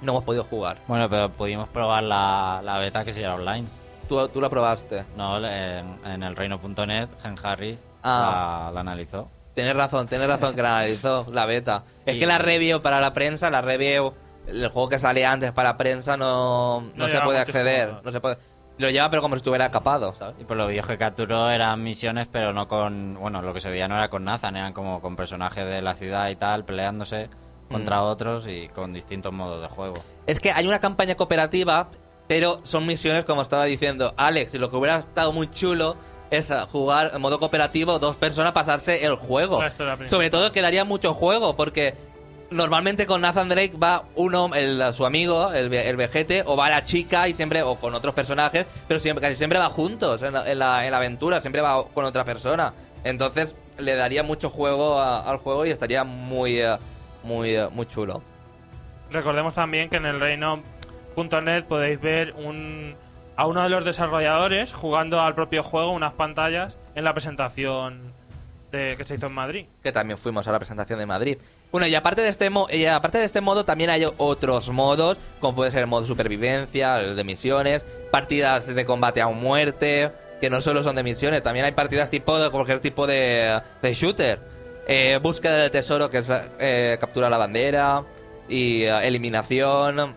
[0.00, 0.78] No hemos podido jugar.
[0.88, 3.68] Bueno, pero pudimos probar la, la beta que sí era online.
[4.08, 5.04] Tú, tú la probaste.
[5.16, 8.64] No, en, en el reino.net, Gen Harris Ah.
[8.66, 9.28] la, la analizó.
[9.54, 11.84] Tienes razón, tienes razón que la analizó la beta.
[12.06, 14.12] Es Y- que la review para la prensa, la review,
[14.46, 17.94] el juego que sale antes para prensa no, no, No se puede acceder.
[18.02, 18.38] No se puede.
[18.78, 20.36] Lo lleva pero como si estuviera capado, ¿sabes?
[20.40, 23.18] Y por los vídeos que capturó eran misiones, pero no con.
[23.20, 25.94] Bueno, lo que se veía no era con Nathan, eran como con personajes de la
[25.94, 27.28] ciudad y tal, peleándose
[27.70, 28.04] contra Mm.
[28.04, 30.02] otros y con distintos modos de juego.
[30.26, 31.88] Es que hay una campaña cooperativa,
[32.26, 34.54] pero son misiones como estaba diciendo Alex.
[34.54, 35.96] Y lo que hubiera estado muy chulo
[36.32, 39.58] es jugar en modo cooperativo, dos personas, pasarse el juego.
[40.08, 41.94] Sobre todo quedaría mucho juego, porque
[42.50, 46.84] normalmente con Nathan Drake va uno, el, su amigo, el, el vejete, o va la
[46.84, 50.50] chica y siempre, o con otros personajes, pero siempre, casi siempre va juntos en la,
[50.50, 52.72] en la- en la aventura, siempre va con otra persona.
[53.04, 56.76] Entonces le daría mucho juego a- al juego y estaría muy, eh,
[57.22, 58.22] muy, eh, muy chulo.
[59.10, 62.94] Recordemos también que en el reino.net podéis ver un,
[63.36, 68.12] a uno de los desarrolladores jugando al propio juego unas pantallas en la presentación
[68.70, 69.66] de, que se hizo en Madrid.
[69.82, 71.38] que también fuimos a la presentación de Madrid.
[71.70, 75.54] Bueno, y aparte de este y aparte de este modo también hay otros modos, como
[75.56, 80.60] puede ser el modo supervivencia, el de misiones, partidas de combate a muerte, que no
[80.60, 84.40] solo son de misiones, también hay partidas tipo de cualquier tipo de, de shooter.
[84.88, 88.02] Eh, búsqueda del tesoro, que es eh, captura la bandera,
[88.48, 90.14] y eh, eliminación,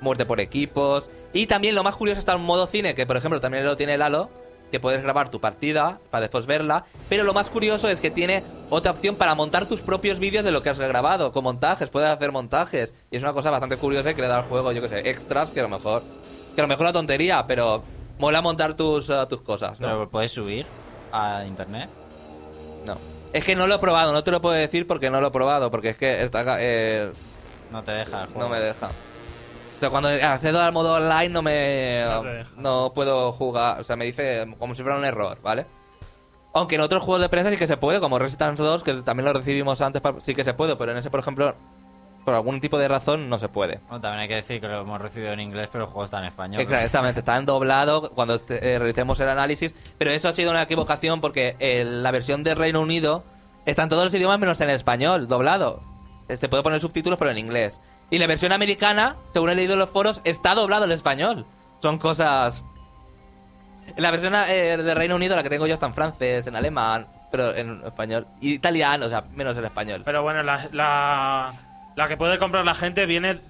[0.00, 1.08] muerte por equipos.
[1.32, 3.94] Y también lo más curioso está el modo cine, que por ejemplo también lo tiene
[3.94, 4.30] el Halo,
[4.70, 6.84] que puedes grabar tu partida para después verla.
[7.08, 10.50] Pero lo más curioso es que tiene otra opción para montar tus propios vídeos de
[10.50, 12.92] lo que has grabado, con montajes, puedes hacer montajes.
[13.10, 15.10] Y es una cosa bastante curiosa y que le da al juego, yo que sé,
[15.10, 16.02] extras, que a lo mejor.
[16.54, 17.82] Que a lo mejor una tontería, pero
[18.18, 19.88] mola montar tus, eh, tus cosas, ¿no?
[19.88, 20.66] Pero puedes subir
[21.12, 21.88] a internet.
[22.86, 22.96] No.
[23.32, 25.30] Es que no lo he probado, no te lo puedo decir porque no lo he
[25.30, 27.10] probado, porque es que está, eh,
[27.70, 28.40] No te deja el juego.
[28.40, 28.90] no me deja.
[29.82, 32.04] O sea, cuando accedo al modo online no me...
[32.56, 35.66] No puedo jugar, o sea, me dice como si fuera un error, ¿vale?
[36.54, 39.24] Aunque en otros juegos de prensa sí que se puede, como Resistance 2, que también
[39.24, 41.56] lo recibimos antes, sí que se puede, pero en ese, por ejemplo,
[42.24, 43.80] por algún tipo de razón no se puede.
[43.88, 46.20] Bueno, también hay que decir que lo hemos recibido en inglés, pero el juego está
[46.20, 46.62] en español.
[46.62, 50.62] Exactamente, está en doblado cuando este- eh, realicemos el análisis, pero eso ha sido una
[50.62, 53.24] equivocación porque eh, la versión de Reino Unido
[53.66, 55.80] está en todos los idiomas menos en español, doblado.
[56.28, 57.80] Eh, Se puede poner subtítulos pero en inglés.
[58.12, 61.46] Y la versión americana, según he leído en los foros, está doblado en español.
[61.80, 62.62] Son cosas...
[63.96, 67.06] La versión eh, de Reino Unido, la que tengo yo, está en francés, en alemán,
[67.30, 68.26] pero en español.
[68.42, 70.02] Y italiano, o sea, menos en español.
[70.04, 71.54] Pero bueno, la, la,
[71.96, 73.40] la que puede comprar la gente viene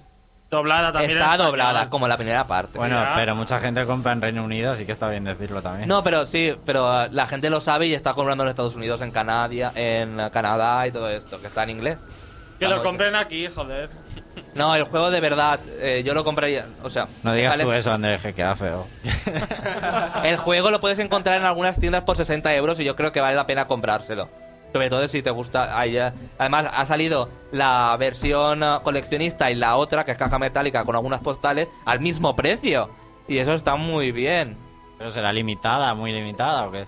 [0.49, 1.17] Doblada también.
[1.17, 2.77] Está doblada, como la primera parte.
[2.77, 5.89] Bueno, pero mucha gente compra en Reino Unido, así que está bien decirlo también.
[5.89, 9.01] No, pero sí, pero uh, la gente lo sabe y está comprando en Estados Unidos,
[9.01, 11.97] en Canadá, en Canadá y todo esto, que está en inglés.
[12.63, 13.89] Que lo compren aquí, joder.
[14.55, 17.07] No, el juego de verdad, eh, yo lo compraría, o sea...
[17.23, 18.87] No digas tú eso, Andrés, que queda feo.
[20.23, 23.19] El juego lo puedes encontrar en algunas tiendas por 60 euros y yo creo que
[23.19, 24.29] vale la pena comprárselo.
[24.71, 25.77] Sobre todo si te gusta.
[25.77, 30.39] ahí, eh, Además, ha salido la versión eh, coleccionista y la otra, que es caja
[30.39, 32.89] metálica con algunas postales, al mismo precio.
[33.27, 34.57] Y eso está muy bien.
[34.97, 36.85] ¿Pero será limitada, muy limitada o qué?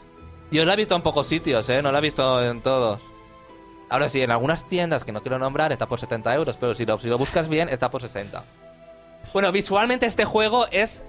[0.51, 1.81] Yo la he visto en pocos sitios, ¿eh?
[1.81, 2.99] No la he visto en todos.
[3.95, 6.86] Ahora sí, en algunas tiendas que no quiero nombrar está por 70 euros, pero si
[6.86, 8.43] lo, si lo buscas bien está por 60.
[9.31, 11.01] Bueno, visualmente este juego es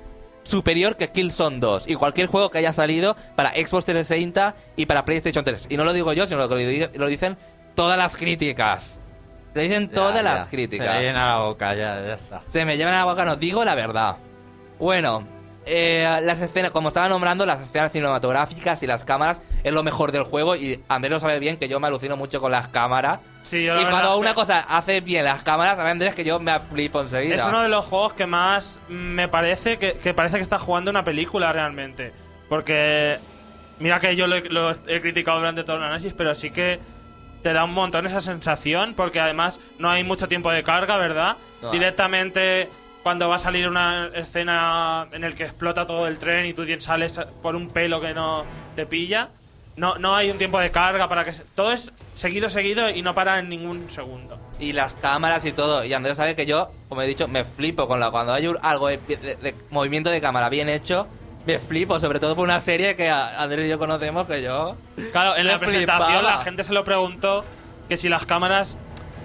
[0.44, 5.04] superior que Killzone 2 y cualquier juego que haya salido para Xbox 360 y para
[5.04, 5.66] PlayStation 3.
[5.68, 7.36] Y no lo digo yo, sino que lo, lo dicen
[7.74, 9.00] todas las críticas.
[9.52, 10.86] Lo dicen todas Ya, las críticas.
[10.86, 12.42] Se le llena la boca, ya, ya está.
[12.52, 14.18] Se me llevan a la boca, no digo la verdad.
[14.78, 15.26] Bueno,
[15.66, 20.12] eh, las escenas, como estaba nombrando, las escenas cinematográficas y las cámaras es lo mejor
[20.12, 20.54] del juego.
[20.56, 23.18] Y Andrés lo sabe bien que yo me alucino mucho con las cámaras.
[23.42, 26.38] Sí, yo la y cuando una cosa hace bien las cámaras, sabe Andrés que yo
[26.40, 27.34] me flipo enseguida.
[27.34, 30.90] Es uno de los juegos que más me parece que, que parece que está jugando
[30.90, 32.12] una película realmente.
[32.48, 33.18] Porque
[33.78, 36.78] mira que yo lo, he- lo he criticado durante todo el análisis, pero sí que
[37.42, 41.36] te da un montón esa sensación, porque además no hay mucho tiempo de carga, ¿verdad?
[41.62, 41.70] No.
[41.70, 42.68] Directamente
[43.02, 46.64] cuando va a salir una escena en el que explota todo el tren y tú
[46.80, 49.28] sales por un pelo que no te pilla,
[49.76, 51.32] no, no hay un tiempo de carga para que...
[51.32, 54.38] se- todo es seguido, seguido y no para en ningún segundo.
[54.58, 55.84] Y las cámaras y todo.
[55.84, 58.58] Y Andrés sabe que yo, como he dicho, me flipo con la cuando hay un-
[58.62, 61.06] algo de, de- de movimiento de cámara bien hecho.
[61.46, 64.76] Me flipo, sobre todo por una serie que a- Andrés y yo conocemos que yo.
[65.12, 66.22] Claro, en la Me presentación flipaba.
[66.36, 67.44] la gente se lo preguntó
[67.88, 68.76] que si las cámaras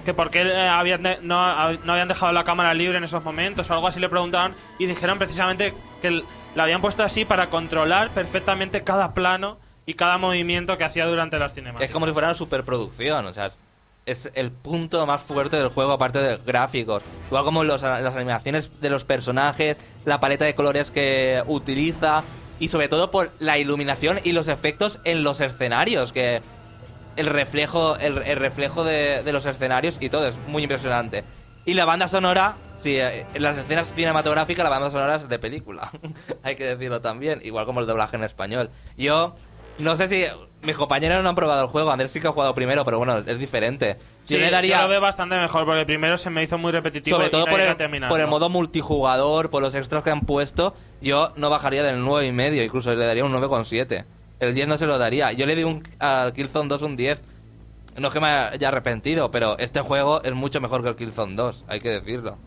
[0.05, 3.03] que por qué eh, habían de- no, hab- no habían dejado la cámara libre en
[3.03, 6.23] esos momentos o algo así le preguntaban y dijeron precisamente que l-
[6.55, 9.57] la habían puesto así para controlar perfectamente cada plano
[9.91, 11.89] y cada movimiento que hacía durante las cinemáticas.
[11.89, 13.51] Es como si fuera una superproducción, o sea,
[14.05, 17.03] es- el punto más fuerte del juego, aparte de gráficos.
[17.27, 22.23] Igual como los- las animaciones de los personajes, la paleta de colores que utiliza,
[22.59, 26.41] y sobre todo por la iluminación y los efectos en los escenarios, que
[27.17, 31.23] el reflejo, el, el reflejo de, de los escenarios y todo es muy impresionante.
[31.65, 35.37] Y la banda sonora, sí, eh, en las escenas cinematográficas la banda sonora es de
[35.39, 35.91] película,
[36.43, 38.69] hay que decirlo también, igual como el doblaje en español.
[38.97, 39.35] Yo
[39.79, 40.25] no sé si
[40.63, 43.17] mis compañeros no han probado el juego, Andrés sí que ha jugado primero, pero bueno,
[43.19, 43.97] es diferente.
[44.25, 47.17] Sí, yo le daría lo veo bastante mejor porque primero se me hizo muy repetitivo
[47.17, 51.83] sobre todo por el, modo multijugador, por los extras que han puesto, yo no bajaría
[51.83, 54.05] del 9,5, y medio, incluso le daría un 9,7.
[54.39, 55.31] El 10 no se lo daría.
[55.33, 57.21] Yo le di un, al Killzone 2 un 10.
[57.97, 61.35] No es que me haya arrepentido, pero este juego es mucho mejor que el Killzone
[61.35, 62.37] 2, hay que decirlo.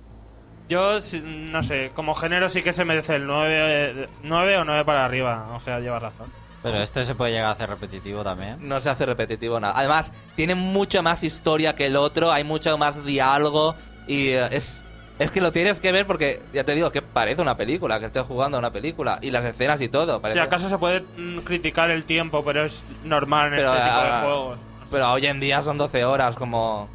[0.68, 5.04] Yo, no sé, como género sí que se merece el 9, 9 o 9 para
[5.04, 6.43] arriba, o sea, llevas razón.
[6.64, 8.56] Pero este se puede llegar a hacer repetitivo también.
[8.66, 9.74] No se hace repetitivo nada.
[9.76, 13.76] Además, tiene mucha más historia que el otro, hay mucho más diálogo
[14.08, 14.80] y eh, es...
[15.16, 18.06] Es que lo tienes que ver porque, ya te digo, que parece una película, que
[18.06, 19.18] estés jugando a una película.
[19.22, 20.16] Y las escenas y todo.
[20.16, 20.40] Si Parece...
[20.40, 24.10] acaso se puede mm, criticar el tiempo, pero es normal en Pero, este tipo de
[24.22, 24.58] juegos.
[24.90, 26.88] Pero hoy en día son 12 horas, como...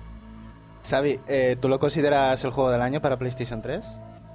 [0.89, 3.85] Xavi, eh, ¿tú lo consideras el juego del año para PlayStation 3?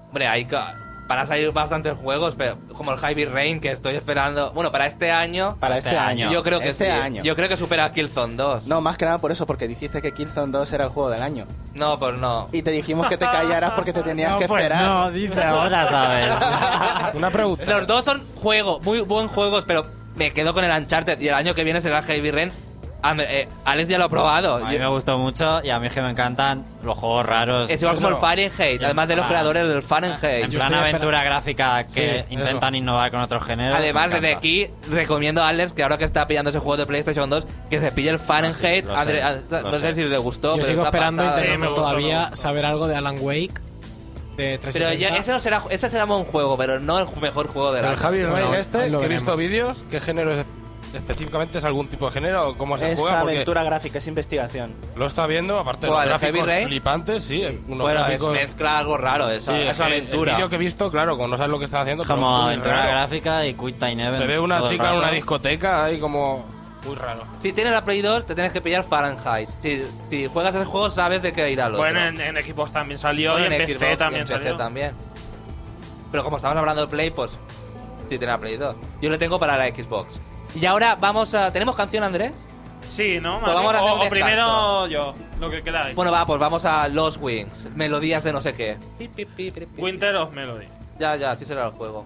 [0.08, 3.94] Hombre, hay ca- van a salir bastantes juegos, pero como el Heavy Rain, que estoy
[3.94, 4.52] esperando...
[4.52, 5.56] Bueno, para este año...
[5.60, 6.30] Para este, año.
[6.32, 6.90] Yo creo que este sí.
[6.90, 7.22] año.
[7.22, 8.66] Yo creo que supera a Killzone 2.
[8.66, 11.22] No, más que nada por eso, porque dijiste que Killzone 2 era el juego del
[11.22, 11.46] año.
[11.74, 12.48] No, pues no.
[12.52, 14.84] Y te dijimos que te callaras porque te tenías No, que pues esperar.
[14.84, 17.14] no, dice ahora, ¿sabes?
[17.14, 17.64] Una pregunta.
[17.66, 19.84] Los dos son juegos, muy buen juegos, pero
[20.16, 22.50] me quedo con el Uncharted y el año que viene será Heavy Rain.
[23.18, 24.56] Eh, Alex ya lo ha probado.
[24.56, 27.26] A mí Yo- me gustó mucho y a mí es que me encantan los juegos
[27.26, 27.68] raros.
[27.68, 28.20] es igual como el Eso.
[28.22, 29.28] Fahrenheit, además de los Ah.
[29.28, 30.48] creadores del En Fahrenheit.
[30.48, 33.76] Yo plan estoy aventura gráfica que Sí, intentan innovar con otros géneros.
[33.78, 34.38] Además, me desde encanta.
[34.38, 37.78] aquí recomiendo a Alex que ahora que está pillando ese juego de PlayStation 2, que
[37.80, 38.86] se pille el Fahrenheit.
[38.86, 39.94] lo sé, ah, lo no sé sé.
[39.94, 41.36] si le gustó, Yo pero sigo está esperando pasada.
[41.42, 42.36] Sí, me intentando gustó, me todavía gustó.
[42.36, 43.52] saber algo de Alan Wake
[44.36, 44.88] de 360.
[44.88, 47.80] Pero ya, ese, no será, ese será un juego, pero no el mejor juego de
[47.80, 50.44] Pero la el Javi Bueno, Rey este, lo que he visto vídeos, ¿qué género es
[50.94, 51.58] específicamente?
[51.58, 53.20] ¿Es algún tipo de género o cómo se Es juega?
[53.20, 54.72] Porque aventura gráfica, es investigación.
[54.96, 57.44] lo está viendo, aparte de los ¿Cuál, el gráficos flipantes, sí.
[57.68, 60.30] unos Bueno, es mezcla algo raro, es, Sí, es una el- aventura.
[60.32, 62.76] El vídeo que he visto, claro, como no sabes lo que está haciendo, Como aventura
[62.76, 62.90] raro.
[62.90, 64.18] gráfica y Quick Time Events.
[64.18, 66.44] Se ve una el chica en una discoteca ahí como
[66.84, 67.24] muy raro.
[67.40, 69.48] Si tienes la Play 2, te tienes que pillar Fahrenheit.
[69.62, 71.82] Si, si juegas ese juego, sabes de qué ir al otro.
[71.82, 74.56] Bueno, en, en equipos también salió Bueno, y en, PC Xbox también en PC salió.
[74.56, 74.92] también.
[76.10, 77.30] Pero como estamos hablando de Play, pues
[78.10, 78.76] sí tiene la Play 2.
[79.00, 80.20] Yo le tengo para la Xbox.
[80.54, 81.52] Y ahora vamos a...
[81.52, 82.32] ¿Tenemos canción, Andrés?
[82.88, 83.40] Sí, ¿no?
[83.40, 84.26] Pues vamos a hacer o, un o descanso.
[84.26, 85.96] primero yo, lo que queráis.
[85.96, 87.68] Bueno, va, pues vamos a Los Wings.
[87.74, 88.76] Melodías de no sé qué.
[89.76, 90.66] Winter of Melody.
[90.98, 92.04] Ya, ya, así será el juego.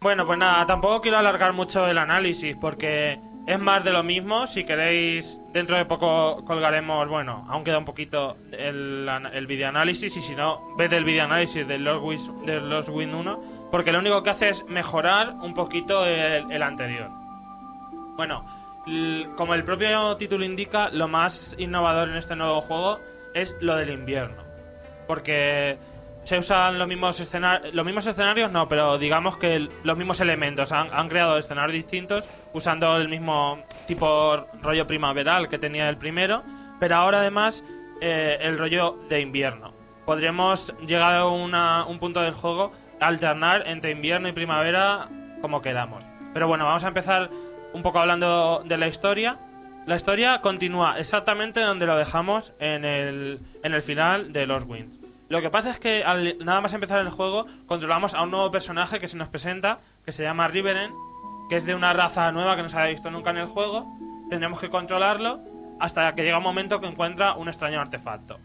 [0.00, 4.46] Bueno, pues nada, tampoco quiero alargar mucho el análisis porque es más de lo mismo.
[4.46, 10.20] Si queréis, dentro de poco colgaremos, bueno, aún queda un poquito el, el videoanálisis y
[10.20, 13.40] si no, ved el videoanálisis de Lost Win, de Lost Win 1
[13.72, 17.08] porque lo único que hace es mejorar un poquito el, anterior.
[18.16, 18.44] Bueno,
[19.34, 23.00] como el propio título indica, lo más innovador en este nuevo juego
[23.32, 24.42] es lo del invierno.
[25.08, 25.78] Porque
[26.22, 30.70] se usan los mismos escenarios, los mismos escenarios no, pero digamos que los mismos elementos.
[30.70, 36.42] Han, creado escenarios distintos usando el mismo tipo rollo primaveral que tenía el primero,
[36.78, 37.64] pero ahora además
[38.02, 39.72] eh, el rollo de invierno.
[40.04, 42.72] Podremos llegar a un punto del juego
[43.02, 45.08] alternar entre invierno y primavera
[45.40, 46.04] como queramos.
[46.32, 47.30] Pero bueno, vamos a empezar
[47.72, 49.38] un poco hablando de la historia.
[49.86, 54.98] La historia continúa exactamente donde lo dejamos en el, en el final de Los Winds.
[55.28, 58.50] Lo que pasa es que al nada más empezar el juego controlamos a un nuevo
[58.50, 60.92] personaje que se nos presenta, que se llama Riveren,
[61.48, 63.86] que es de una raza nueva que no se había visto nunca en el juego.
[64.28, 65.40] Tendremos que controlarlo
[65.80, 68.38] hasta que llega un momento que encuentra un extraño artefacto.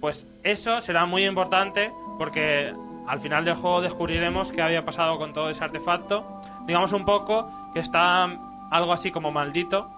[0.00, 2.74] Pues eso será muy importante porque
[3.06, 6.40] al final del juego descubriremos qué había pasado con todo ese artefacto.
[6.66, 8.24] Digamos un poco que está
[8.70, 9.90] algo así como maldito.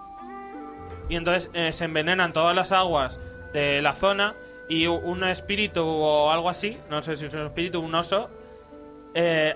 [1.09, 3.19] Y entonces eh, se envenenan todas las aguas
[3.53, 4.33] de la zona
[4.69, 8.29] y un espíritu o algo así, no sé si es un espíritu, un oso,
[9.13, 9.55] eh,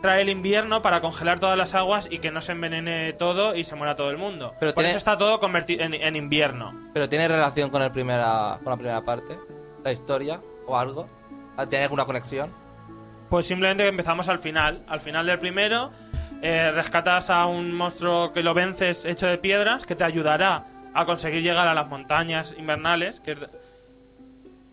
[0.00, 3.64] trae el invierno para congelar todas las aguas y que no se envenene todo y
[3.64, 4.52] se muera todo el mundo.
[4.60, 6.72] Pero Por tiene- eso está todo convertido en, en invierno.
[6.92, 9.36] Pero tiene relación con, el primera, con la primera parte,
[9.82, 11.08] la historia o algo.
[11.68, 12.50] ¿Tiene alguna conexión?
[13.30, 14.82] Pues simplemente empezamos al final.
[14.88, 15.90] Al final del primero,
[16.42, 21.04] eh, rescatas a un monstruo que lo vences hecho de piedras, que te ayudará a
[21.06, 23.20] conseguir llegar a las montañas invernales.
[23.20, 23.38] Que es-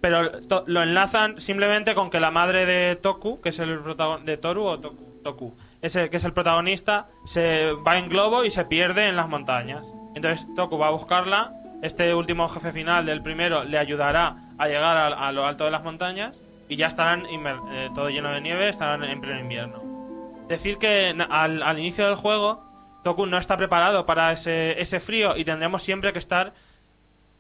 [0.02, 0.32] Pero
[0.66, 4.26] lo enlazan simplemente con que la madre de Toku, que es el protagonista.
[4.32, 5.22] ¿De Toru o Toku?
[5.24, 5.56] Toku.
[5.80, 9.86] Que es el protagonista, se va en globo y se pierde en las montañas.
[10.16, 11.54] Entonces Toku va a buscarla.
[11.84, 15.84] Este último jefe final del primero le ayudará a llegar a lo alto de las
[15.84, 16.42] montañas
[16.72, 19.84] y ya estarán eh, todo lleno de nieve, estarán en pleno invierno.
[20.48, 22.64] Decir que al, al inicio del juego
[23.04, 26.54] Toku no está preparado para ese, ese frío y tendremos siempre que estar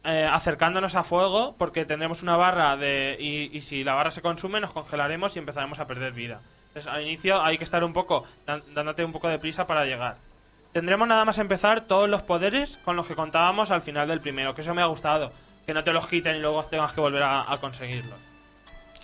[0.03, 4.21] eh, acercándonos a fuego porque tendremos una barra de y, y si la barra se
[4.21, 6.41] consume nos congelaremos y empezaremos a perder vida.
[6.67, 10.17] Entonces al inicio hay que estar un poco dándote un poco de prisa para llegar.
[10.73, 14.53] Tendremos nada más empezar todos los poderes con los que contábamos al final del primero,
[14.55, 15.31] que eso me ha gustado,
[15.65, 18.30] que no te los quiten y luego tengas que volver a, a conseguirlos.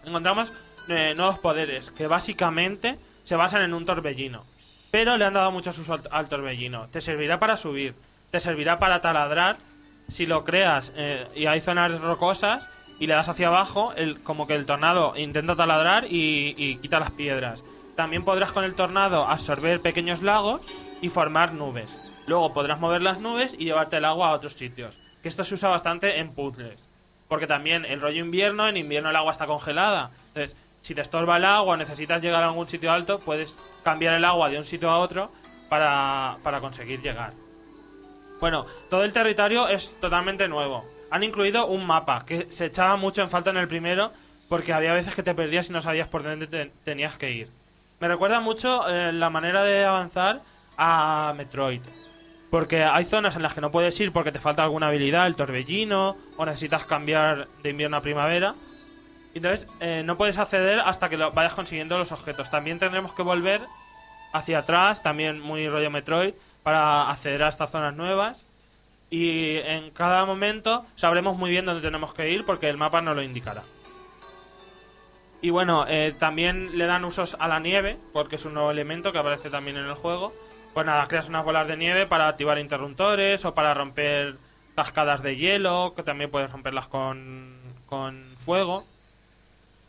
[0.08, 0.54] Encontramos
[0.88, 4.46] eh, nuevos poderes que básicamente se basan en un torbellino,
[4.90, 6.88] pero le han dado muchos usos al, al torbellino.
[6.88, 7.94] Te servirá para subir,
[8.32, 9.58] te servirá para taladrar
[10.08, 14.48] si lo creas eh, y hay zonas rocosas y le das hacia abajo, el, como
[14.48, 17.66] que el tornado intenta taladrar y, y quita las piedras.
[17.98, 20.62] También podrás con el tornado absorber pequeños lagos
[21.02, 22.00] y formar nubes.
[22.28, 24.98] Luego podrás mover las nubes y llevarte el agua a otros sitios.
[25.22, 26.87] Que esto se usa bastante en puzzles.
[27.28, 30.12] Porque también el rollo invierno, en invierno el agua está congelada.
[30.30, 34.24] Entonces, si te estorba el agua necesitas llegar a algún sitio alto, puedes cambiar el
[34.24, 35.32] agua de un sitio a otro
[35.70, 37.34] para, para conseguir llegar.
[38.40, 40.86] Bueno, todo el territorio es totalmente nuevo.
[41.10, 44.12] Han incluido un mapa que se echaba mucho en falta en el primero
[44.48, 47.50] porque había veces que te perdías y no sabías por dónde te- tenías que ir.
[48.00, 50.42] Me recuerda mucho eh, la manera de avanzar
[50.78, 51.82] a Metroid.
[52.50, 55.36] Porque hay zonas en las que no puedes ir porque te falta alguna habilidad, el
[55.36, 58.56] torbellino, o necesitas cambiar de invierno a primavera.
[59.34, 62.50] Entonces, eh, no puedes acceder hasta que lo vayas consiguiendo los objetos.
[62.50, 63.62] También tendremos que volver
[64.34, 66.34] hacia atrás, también muy rollo Metroid,
[66.64, 68.46] para acceder a estas zonas nuevas.
[69.10, 73.16] Y en cada momento sabremos muy bien dónde tenemos que ir porque el mapa nos
[73.16, 73.64] lo indicará.
[75.42, 79.12] Y bueno, eh, también le dan usos a la nieve, porque es un nuevo elemento
[79.12, 80.34] que aparece también en el juego.
[80.78, 84.36] Pues nada, creas unas bolas de nieve para activar interruptores o para romper
[84.76, 87.58] cascadas de hielo, que también puedes romperlas con,
[87.88, 88.86] con fuego.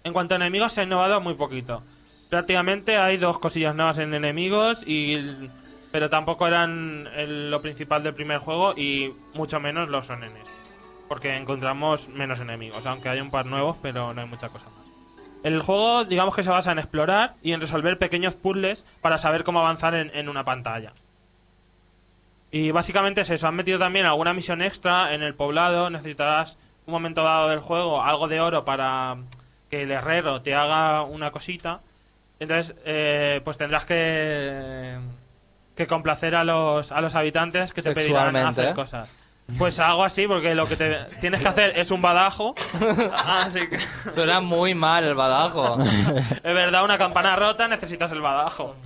[0.02, 1.82] En cuanto a enemigos, se ha innovado muy poquito.
[2.30, 5.50] Prácticamente hay dos cosillas nuevas en enemigos, y
[5.92, 10.48] pero tampoco eran lo principal del primer juego y mucho menos los son enes.
[11.06, 14.77] Porque encontramos menos enemigos, aunque hay un par nuevos, pero no hay mucha cosa más.
[15.42, 19.44] El juego, digamos que se basa en explorar y en resolver pequeños puzzles para saber
[19.44, 20.92] cómo avanzar en, en una pantalla.
[22.50, 23.46] Y básicamente es eso.
[23.46, 25.90] Han metido también alguna misión extra en el poblado.
[25.90, 29.16] Necesitarás un momento dado del juego algo de oro para
[29.70, 31.80] que el herrero te haga una cosita.
[32.40, 34.96] Entonces, eh, pues tendrás que,
[35.76, 38.74] que complacer a los, a los habitantes que te pedirán hacer ¿eh?
[38.74, 39.10] cosas.
[39.56, 42.54] Pues algo así, porque lo que te tienes que hacer es un badajo.
[43.14, 43.78] Así que,
[44.12, 45.78] Suena muy mal el badajo.
[45.82, 48.76] es verdad, una campana rota, necesitas el badajo.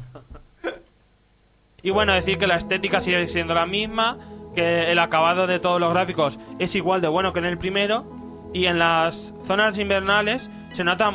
[1.82, 4.18] Y bueno, decir que la estética sigue siendo la misma,
[4.54, 8.04] que el acabado de todos los gráficos es igual de bueno que en el primero,
[8.52, 11.12] y en las zonas invernales se nota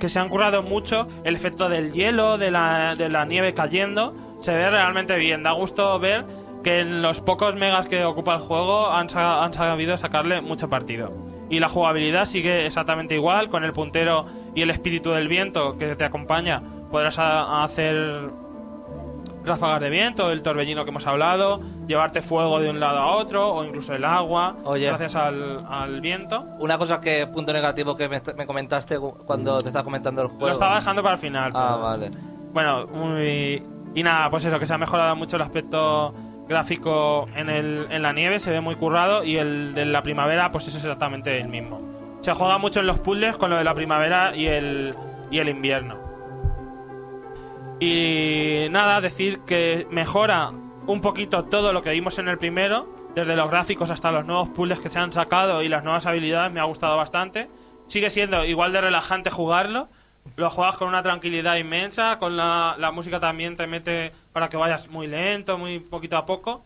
[0.00, 4.14] que se han currado mucho el efecto del hielo, de la, de la nieve cayendo,
[4.40, 6.24] se ve realmente bien, da gusto ver
[6.62, 10.68] que en los pocos megas que ocupa el juego han, sa- han sabido sacarle mucho
[10.68, 11.12] partido.
[11.50, 15.96] Y la jugabilidad sigue exactamente igual, con el puntero y el espíritu del viento que
[15.96, 18.30] te acompaña, podrás hacer
[19.44, 23.48] ráfagas de viento, el torbellino que hemos hablado, llevarte fuego de un lado a otro
[23.54, 24.88] o incluso el agua Oye.
[24.88, 26.44] gracias al, al viento.
[26.58, 30.28] Una cosa que, punto negativo que me, me comentaste cu- cuando te estaba comentando el
[30.28, 30.46] juego.
[30.48, 31.52] Lo estaba dejando para el final.
[31.54, 32.10] Ah, pero- vale.
[32.52, 33.62] Bueno, muy...
[33.94, 36.12] y nada, pues eso, que se ha mejorado mucho el aspecto
[36.48, 40.50] gráfico en, el, en la nieve, se ve muy currado y el de la primavera
[40.50, 41.80] pues es exactamente el mismo.
[42.20, 44.94] Se juega mucho en los puzzles con lo de la primavera y el,
[45.30, 45.96] y el invierno.
[47.80, 50.50] Y nada, decir que mejora
[50.86, 54.48] un poquito todo lo que vimos en el primero, desde los gráficos hasta los nuevos
[54.48, 57.48] puzzles que se han sacado y las nuevas habilidades, me ha gustado bastante.
[57.86, 59.88] Sigue siendo igual de relajante jugarlo,
[60.36, 64.56] lo juegas con una tranquilidad inmensa, con la, la música también te mete para que
[64.56, 66.62] vayas muy lento, muy poquito a poco,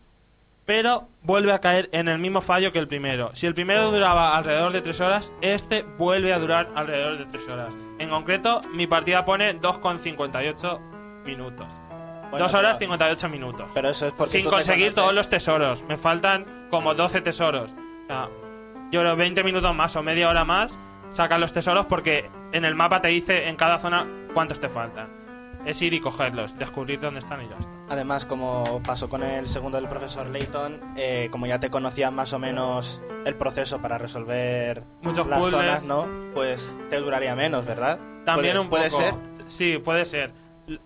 [0.65, 3.31] pero vuelve a caer en el mismo fallo que el primero.
[3.33, 7.47] Si el primero duraba alrededor de 3 horas, este vuelve a durar alrededor de 3
[7.49, 7.77] horas.
[7.99, 10.79] En concreto, mi partida pone 2,58
[11.25, 11.67] minutos.
[12.29, 13.65] Bueno, 2 horas pero- 58 minutos.
[13.73, 14.95] Pero eso es porque Sin conseguir conoces.
[14.95, 15.83] todos los tesoros.
[15.83, 17.71] Me faltan como 12 tesoros.
[17.73, 18.29] O sea,
[18.91, 20.77] yo creo 20 minutos más o media hora más
[21.13, 25.07] sacan los tesoros porque en el mapa te dice en cada zona cuántos te faltan.
[25.65, 27.71] Es ir y cogerlos, descubrir dónde están y ya está.
[27.89, 32.33] Además, como pasó con el segundo del profesor Layton, eh, como ya te conocían más
[32.33, 35.61] o menos el proceso para resolver Muchos las puzzles.
[35.81, 36.05] zonas, ¿no?
[36.33, 37.97] Pues te duraría menos, ¿verdad?
[38.25, 39.01] También Puede- un puede poco.
[39.03, 39.13] ser.
[39.47, 40.31] Sí, puede ser.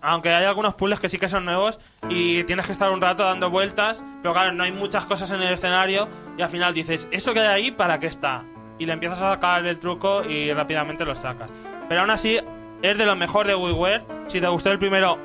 [0.00, 3.24] Aunque hay algunos puzzles que sí que son nuevos y tienes que estar un rato
[3.24, 7.08] dando vueltas, pero claro, no hay muchas cosas en el escenario y al final dices,
[7.10, 8.44] ¿eso que hay ahí para qué está?
[8.78, 11.50] Y le empiezas a sacar el truco y rápidamente lo sacas.
[11.88, 12.38] Pero aún así,
[12.82, 14.02] es de lo mejor de WiiWare.
[14.28, 15.18] Si te gustó el primero,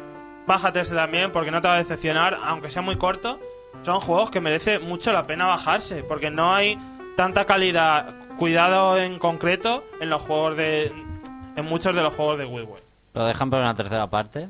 [0.47, 3.39] bájate este también porque no te va a decepcionar, aunque sea muy corto.
[3.83, 6.77] Son juegos que merece mucho la pena bajarse porque no hay
[7.15, 10.91] tanta calidad, cuidado en concreto en los juegos de.
[11.55, 12.83] en muchos de los juegos de WiiWare.
[13.13, 14.49] ¿Lo dejan para una tercera parte?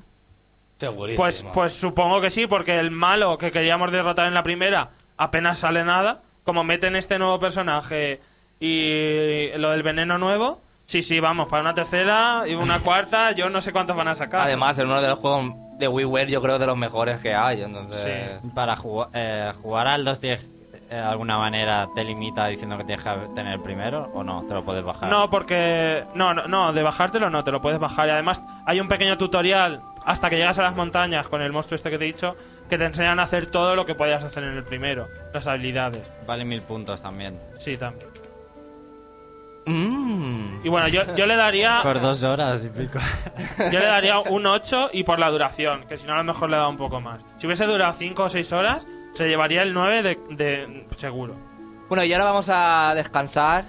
[0.79, 1.23] Segurísimo.
[1.23, 5.59] Pues, pues supongo que sí, porque el malo que queríamos derrotar en la primera apenas
[5.59, 6.21] sale nada.
[6.43, 8.19] Como meten este nuevo personaje
[8.59, 13.49] y lo del veneno nuevo, sí, sí, vamos, para una tercera y una cuarta, yo
[13.49, 14.41] no sé cuántos van a sacar.
[14.41, 17.61] Además, es uno de los juegos de WiiWare, yo creo de los mejores que hay.
[17.61, 20.49] Entonces, Para jugar, eh, jugar al 2 tienes,
[20.89, 24.43] eh, de alguna manera te limita diciendo que tienes que tener el primero o no,
[24.43, 25.09] te lo puedes bajar.
[25.09, 26.03] No, porque.
[26.13, 28.07] No, no, no, de bajártelo no, te lo puedes bajar.
[28.07, 31.75] Y además, hay un pequeño tutorial hasta que llegas a las montañas con el monstruo
[31.75, 32.35] este que te he dicho,
[32.69, 36.11] que te enseñan a hacer todo lo que podías hacer en el primero, las habilidades.
[36.27, 37.39] Vale mil puntos también.
[37.57, 38.12] Sí, también.
[39.65, 40.65] Mm.
[40.65, 41.79] Y bueno, yo, yo le daría.
[41.83, 42.99] Por dos horas y pico.
[43.71, 46.49] Yo le daría un 8 y por la duración, que si no a lo mejor
[46.49, 47.21] le da un poco más.
[47.37, 51.35] Si hubiese durado 5 o 6 horas, se llevaría el 9 de, de seguro.
[51.87, 53.65] Bueno, y ahora vamos a descansar.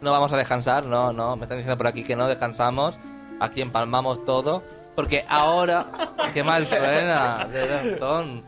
[0.00, 1.36] No vamos a descansar, no, no.
[1.36, 2.98] Me están diciendo por aquí que no descansamos.
[3.40, 4.62] Aquí empalmamos todo.
[4.94, 5.86] Porque ahora.
[6.34, 7.44] ¡Qué mal suena!
[7.46, 8.44] de montón.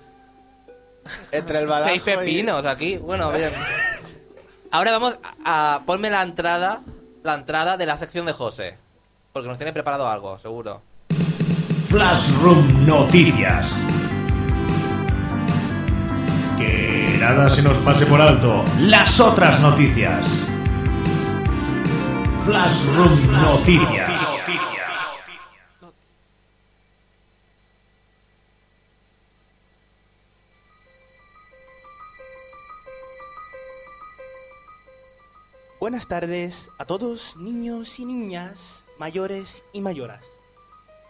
[1.33, 2.99] Entre el badajo Seis y- pepinos aquí.
[2.99, 3.51] Bueno, bien.
[4.71, 6.81] Ahora vamos a, a- Ponme la entrada.
[7.23, 8.77] La entrada de la sección de José.
[9.33, 10.81] Porque nos tiene preparado algo, seguro.
[11.89, 13.75] Flashroom Noticias.
[16.59, 18.65] Que nada se nos pase por alto.
[18.79, 20.45] Las otras noticias.
[22.45, 24.20] Flashroom Noticias.
[35.91, 40.23] Buenas tardes a todos, niños y niñas, mayores y mayoras.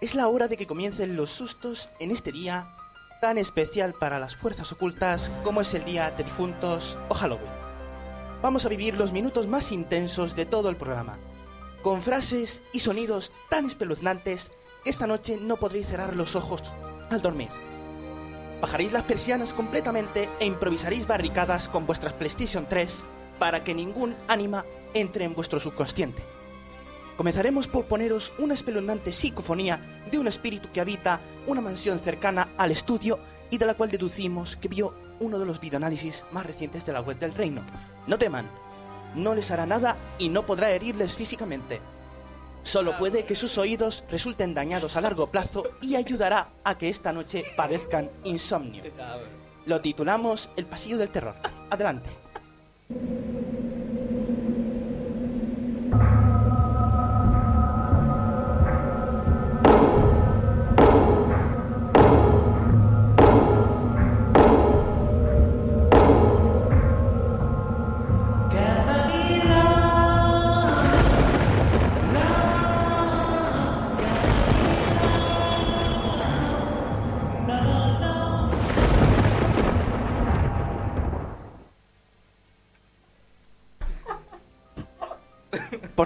[0.01, 2.75] Es la hora de que comiencen los sustos en este día
[3.21, 7.53] tan especial para las fuerzas ocultas como es el Día de Difuntos o Halloween.
[8.41, 11.19] Vamos a vivir los minutos más intensos de todo el programa,
[11.83, 14.51] con frases y sonidos tan espeluznantes
[14.83, 16.63] que esta noche no podréis cerrar los ojos
[17.11, 17.51] al dormir.
[18.63, 23.05] Bajaréis las persianas completamente e improvisaréis barricadas con vuestras PlayStation 3
[23.41, 24.65] para que ningún ánima
[24.95, 26.23] entre en vuestro subconsciente.
[27.17, 29.81] Comenzaremos por poneros una espeluznante psicofonía
[30.11, 33.19] de un espíritu que habita una mansión cercana al estudio
[33.51, 37.01] y de la cual deducimos que vio uno de los videoanálisis más recientes de la
[37.01, 37.63] web del reino.
[38.07, 38.49] No teman,
[39.15, 41.81] no les hará nada y no podrá herirles físicamente.
[42.63, 47.13] Solo puede que sus oídos resulten dañados a largo plazo y ayudará a que esta
[47.13, 48.83] noche padezcan insomnio.
[49.67, 51.37] Lo titulamos El pasillo del terror.
[51.71, 52.30] Adelante.
[52.93, 53.70] Thank you.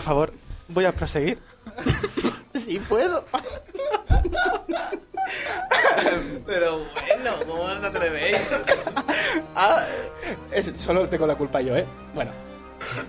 [0.05, 0.33] Favor,
[0.69, 1.39] voy a proseguir.
[2.55, 3.25] Si puedo.
[6.47, 8.39] Pero bueno, ¿cómo os atrevéis?
[9.57, 9.85] Ah,
[10.53, 11.85] es- solo tengo la culpa yo, ¿eh?
[12.15, 12.31] Bueno.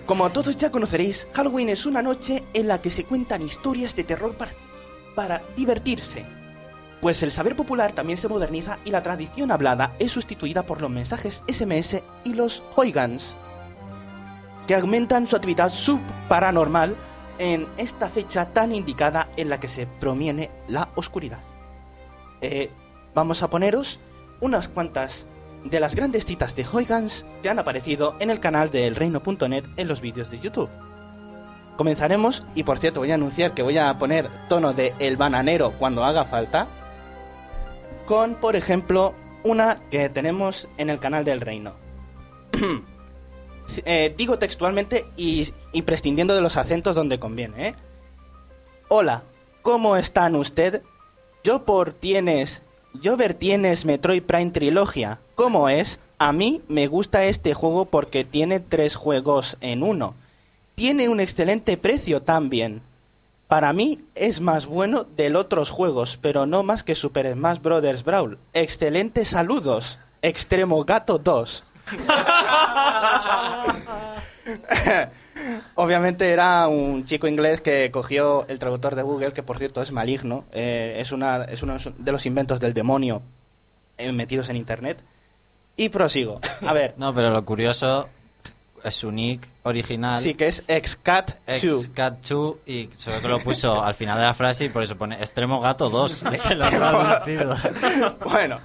[0.06, 4.04] Como todos ya conoceréis, Halloween es una noche en la que se cuentan historias de
[4.04, 4.52] terror para,
[5.14, 6.24] para divertirse.
[7.00, 10.90] Pues el saber popular también se moderniza y la tradición hablada es sustituida por los
[10.90, 13.36] mensajes SMS y los Hoigans,
[14.66, 16.96] que aumentan su actividad subparanormal
[17.38, 21.40] en esta fecha tan indicada en la que se promiene la oscuridad.
[22.40, 22.70] Eh,
[23.14, 24.00] vamos a poneros
[24.40, 25.26] unas cuantas
[25.64, 29.88] de las grandes citas de Hoigans que han aparecido en el canal de elreino.net en
[29.88, 30.70] los vídeos de YouTube.
[31.76, 35.72] Comenzaremos, y por cierto voy a anunciar que voy a poner tono de El Bananero
[35.72, 36.66] cuando haga falta,
[38.06, 41.74] con, por ejemplo, una que tenemos en el canal del Reino.
[43.84, 45.52] Eh, digo textualmente y,
[45.82, 47.74] prescindiendo de los acentos donde conviene, ¿eh?
[48.88, 49.22] Hola,
[49.62, 50.82] ¿cómo están usted?
[51.42, 52.62] Yo por tienes...
[52.94, 55.18] Yo ver tienes Metroid Prime Trilogia.
[55.34, 56.00] ¿Cómo es?
[56.18, 60.14] A mí me gusta este juego porque tiene tres juegos en uno.
[60.74, 62.80] Tiene un excelente precio también.
[63.48, 67.60] Para mí es más bueno de los otros juegos, pero no más que Super Smash
[67.60, 68.02] Bros.
[68.02, 68.38] Brawl.
[68.54, 69.98] Excelentes saludos.
[70.22, 71.64] Extremo Gato 2.
[75.74, 79.92] Obviamente era un chico inglés que cogió el traductor de Google, que por cierto es
[79.92, 83.22] maligno, eh, es, una, es uno de los inventos del demonio
[83.98, 84.98] eh, metidos en internet.
[85.76, 86.40] Y prosigo.
[86.62, 88.08] A ver, No, pero lo curioso
[88.82, 90.20] es su nick original.
[90.20, 91.34] sí que es Xcat2.
[91.46, 95.16] Xcat2 y solo que lo puso al final de la frase y por eso pone
[95.16, 96.12] Extremo Gato 2.
[96.32, 97.56] Se lo ha traducido.
[98.24, 98.58] bueno,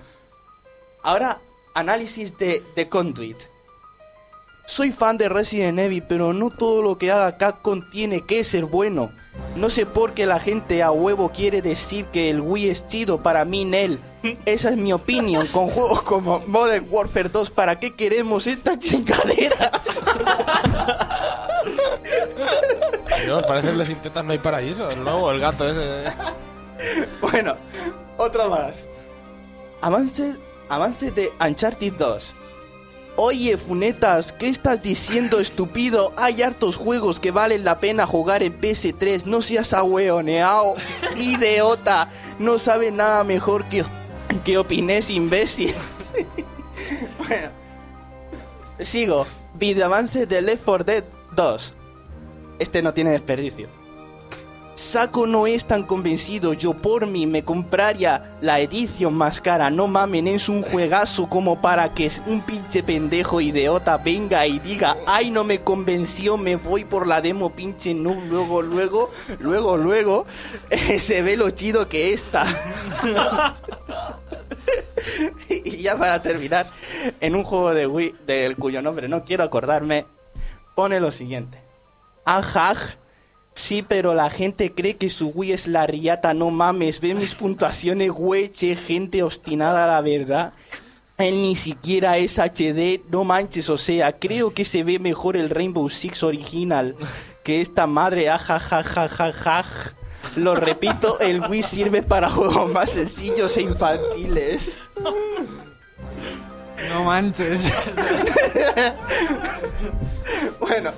[1.03, 1.37] ahora
[1.73, 3.37] análisis de The Conduit.
[4.65, 8.65] Soy fan de Resident Evil, pero no todo lo que haga Capcom tiene que ser
[8.65, 9.11] bueno.
[9.55, 13.21] No sé por qué la gente a huevo quiere decir que el Wii es chido
[13.21, 13.99] para mí, Nel.
[14.45, 15.47] Esa es mi opinión.
[15.47, 19.71] Con juegos como Modern Warfare 2, ¿para qué queremos esta chingadera?
[23.25, 24.89] Dios, parece que les intentas no hay paraíso.
[24.89, 26.11] El nuevo, el gato ese.
[27.21, 27.55] Bueno,
[28.17, 28.87] otro más.
[29.81, 30.35] Avance,
[30.71, 32.33] avance de Uncharted 2.
[33.17, 36.13] Oye, Funetas, ¿qué estás diciendo, estúpido?
[36.15, 39.25] Hay hartos juegos que valen la pena jugar en PS3.
[39.25, 40.75] No seas ahueoneao.
[41.17, 42.09] Idiota.
[42.39, 43.83] No sabe nada mejor que,
[44.45, 45.75] que opines, imbécil.
[47.17, 47.49] bueno.
[48.79, 49.27] Sigo.
[49.55, 51.03] Videoavance de Left 4 Dead
[51.35, 51.73] 2.
[52.59, 53.67] Este no tiene desperdicio.
[54.81, 59.87] Saco no es tan convencido, yo por mí me compraría la edición más cara, no
[59.87, 65.29] mamen, es un juegazo como para que un pinche pendejo idiota venga y diga, ay
[65.29, 70.25] no me convenció, me voy por la demo pinche no, luego, luego, luego, luego,
[70.97, 72.45] se ve lo chido que está.
[75.47, 76.65] y ya para terminar,
[77.21, 80.05] en un juego de Wii, del cuyo nombre no quiero acordarme,
[80.75, 81.59] pone lo siguiente.
[82.25, 82.95] Ajaj,
[83.61, 87.35] sí, pero la gente cree que su Wii es la riata, no mames, ve mis
[87.35, 90.53] puntuaciones, güey, che, gente obstinada, la verdad.
[91.17, 95.49] Él ni siquiera es HD, no manches, o sea, creo que se ve mejor el
[95.49, 96.95] Rainbow Six original
[97.43, 99.93] que esta madre, ajajajajajaj.
[100.35, 104.77] Lo repito, el Wii sirve para juegos más sencillos e infantiles.
[106.89, 107.67] No manches.
[110.59, 110.91] Bueno,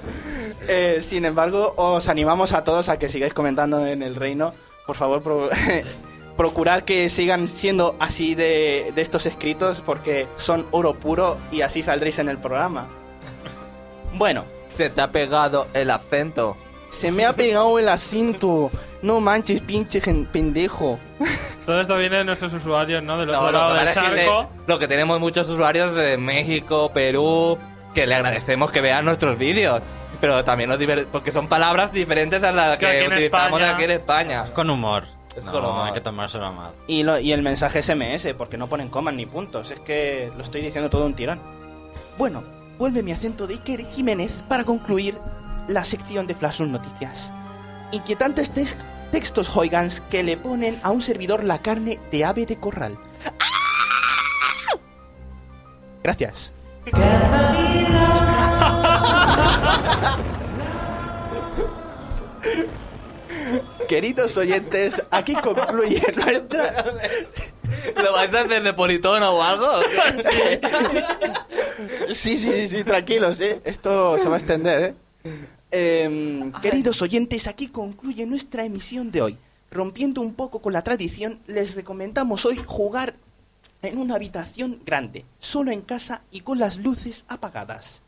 [0.67, 4.53] eh, sin embargo, os animamos a todos a que sigáis comentando en el reino.
[4.85, 5.49] Por favor, pro-
[6.37, 11.81] procurad que sigan siendo así de, de estos escritos porque son oro puro y así
[11.83, 12.87] saldréis en el programa.
[14.13, 16.55] Bueno, Se te ha pegado el acento.
[16.91, 18.69] se me ha pegado el asiento.
[19.01, 20.99] No manches, pinche gen- pendejo.
[21.65, 23.17] Todo esto viene de nuestros usuarios, ¿no?
[23.17, 24.49] Del otro No, lado que del es charco.
[24.67, 27.57] lo que tenemos muchos usuarios de México, Perú,
[27.93, 29.81] que le agradecemos que vean nuestros vídeos.
[30.19, 33.59] Pero también nos diver- porque son palabras diferentes a las Que que, aquí en utilizamos
[33.59, 34.43] España- aquí en España.
[34.53, 35.03] Con humor.
[35.35, 35.87] Es no, con humor.
[35.87, 36.71] hay que tomárselo mal.
[36.87, 39.71] Y, lo- y el mensaje SMS, porque no ponen comas ni puntos.
[39.71, 41.39] Es que lo estoy diciendo todo un tirón.
[42.17, 42.43] Bueno,
[42.77, 45.17] vuelve mi acento de Iker Jiménez para concluir
[45.67, 47.31] la sección de Flash Noticias.
[47.91, 48.75] Inquietantes tex-
[49.13, 52.97] textos hoigans que le ponen a un servidor la carne de ave de corral.
[53.27, 53.31] ¡Ah!
[56.01, 56.51] Gracias.
[63.87, 66.83] Queridos oyentes, aquí concluye nuestra...
[67.95, 69.67] ¿Lo vais a hacer de politono o algo?
[70.27, 70.59] qué?
[72.13, 73.61] Sí, sí, sí, sí, tranquilos, ¿eh?
[73.63, 74.95] Esto se va a extender, ¿eh?
[75.75, 79.37] Em, queridos oyentes, aquí concluye nuestra emisión de hoy.
[79.71, 83.15] Rompiendo un poco con la tradición, les recomendamos hoy jugar
[83.81, 88.01] en una habitación grande, solo en casa y con las luces apagadas.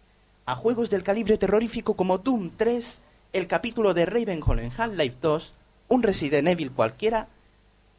[0.46, 3.00] A juegos del calibre terrorífico como Doom 3,
[3.34, 5.54] el capítulo de Ravenhall en Half-Life 2,
[5.88, 7.30] un Resident Evil cualquiera,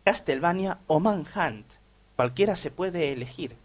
[0.04, 1.66] Castlevania o Manhunt.
[2.14, 3.56] Cualquiera se puede elegir.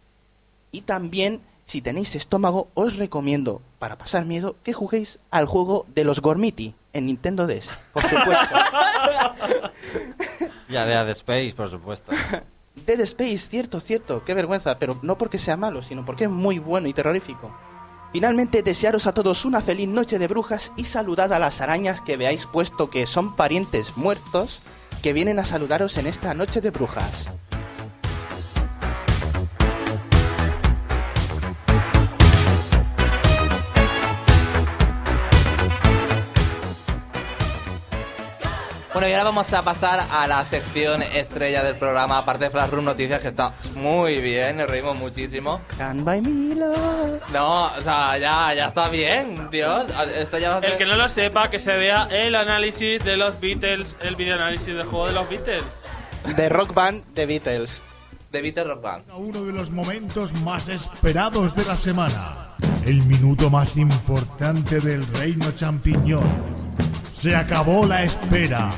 [0.72, 6.04] Y también, si tenéis estómago, os recomiendo, para pasar miedo, que juguéis al juego de
[6.04, 7.68] los Gormiti en Nintendo DS.
[7.92, 8.56] Por supuesto.
[10.70, 12.14] Ya de Dead Space, por supuesto.
[12.86, 16.60] Dead Space, cierto, cierto, qué vergüenza, pero no porque sea malo, sino porque es muy
[16.60, 17.52] bueno y terrorífico.
[18.14, 22.18] Finalmente, desearos a todos una feliz noche de brujas y saludad a las arañas que
[22.18, 24.62] veáis puesto que son parientes muertos
[25.02, 27.32] que vienen a saludaros en esta noche de brujas.
[39.02, 42.70] Bueno, y ahora vamos a pasar a la sección estrella del programa, aparte de Flash
[42.70, 45.60] Room Noticias, que está muy bien, nos reímos muchísimo.
[45.76, 47.20] Can buy me love.
[47.34, 49.86] No, o sea, ya, ya está bien, Dios.
[50.16, 53.04] Esto ya va a El ser- que no lo sepa, que se vea el análisis
[53.04, 55.64] de los Beatles, el videoanálisis del juego de los Beatles.
[56.36, 57.82] De Rock Band de Beatles.
[58.32, 59.04] De Beatles Rock Band.
[59.18, 62.50] Uno de los momentos más esperados de la semana.
[62.86, 66.51] El minuto más importante del reino champiñón.
[67.22, 68.72] Se acabó la espera.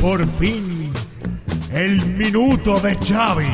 [0.00, 0.92] Por fin,
[1.72, 3.50] el minuto de Xavi.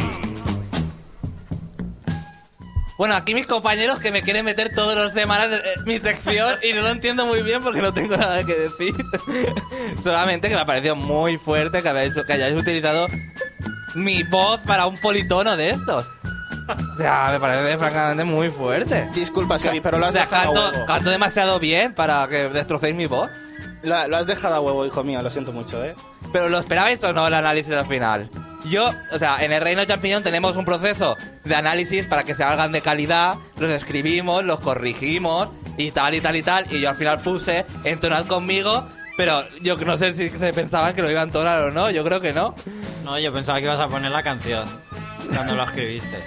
[2.99, 6.75] Bueno, aquí mis compañeros que me quieren meter todos los semanas eh, mi sección y
[6.75, 8.95] no lo entiendo muy bien porque no tengo nada que decir.
[10.03, 13.07] Solamente que me ha parecido muy fuerte que, habéis, que hayáis utilizado
[13.95, 16.07] mi voz para un politono de estos.
[16.93, 19.09] O sea, me parece francamente muy fuerte.
[19.15, 22.95] Disculpa, Xavi, pero lo has O sea, dejado canto, canto demasiado bien para que destrocéis
[22.95, 23.31] mi voz.
[23.83, 25.95] Lo, lo has dejado a huevo, hijo mío, lo siento mucho, ¿eh?
[26.33, 28.29] Pero ¿lo esperabais o no el análisis al final?
[28.67, 32.43] Yo, o sea, en el Reino Champiñón tenemos un proceso de análisis para que se
[32.43, 36.73] hagan de calidad, los escribimos, los corregimos y tal y tal y tal.
[36.73, 38.85] Y yo al final puse entonad conmigo,
[39.17, 42.05] pero yo no sé si se pensaban que lo iban a entonar o no, yo
[42.05, 42.55] creo que no.
[43.05, 44.69] No, yo pensaba que ibas a poner la canción
[45.33, 46.19] cuando lo escribiste.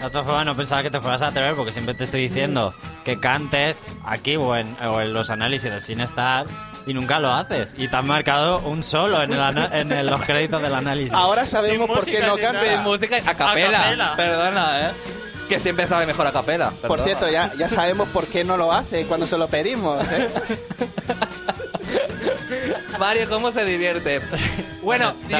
[0.00, 2.74] De otra forma, no pensaba que te fueras a atrever porque siempre te estoy diciendo
[3.04, 6.46] que cantes aquí o en, o en los análisis de Sin Star
[6.86, 7.74] y nunca lo haces.
[7.78, 11.12] Y te has marcado un solo en, el ana- en el- los créditos del análisis.
[11.12, 12.36] Ahora sabemos por qué no.
[12.36, 14.12] De música a capela, A capela.
[14.16, 14.92] perdona, eh.
[15.48, 16.72] Que siempre sabe mejor a capela.
[16.86, 20.28] Por cierto, ya, ya sabemos por qué no lo hace cuando se lo pedimos, ¿eh?
[22.98, 24.20] Mario, ¿cómo se divierte?
[24.82, 25.38] Bueno, yo...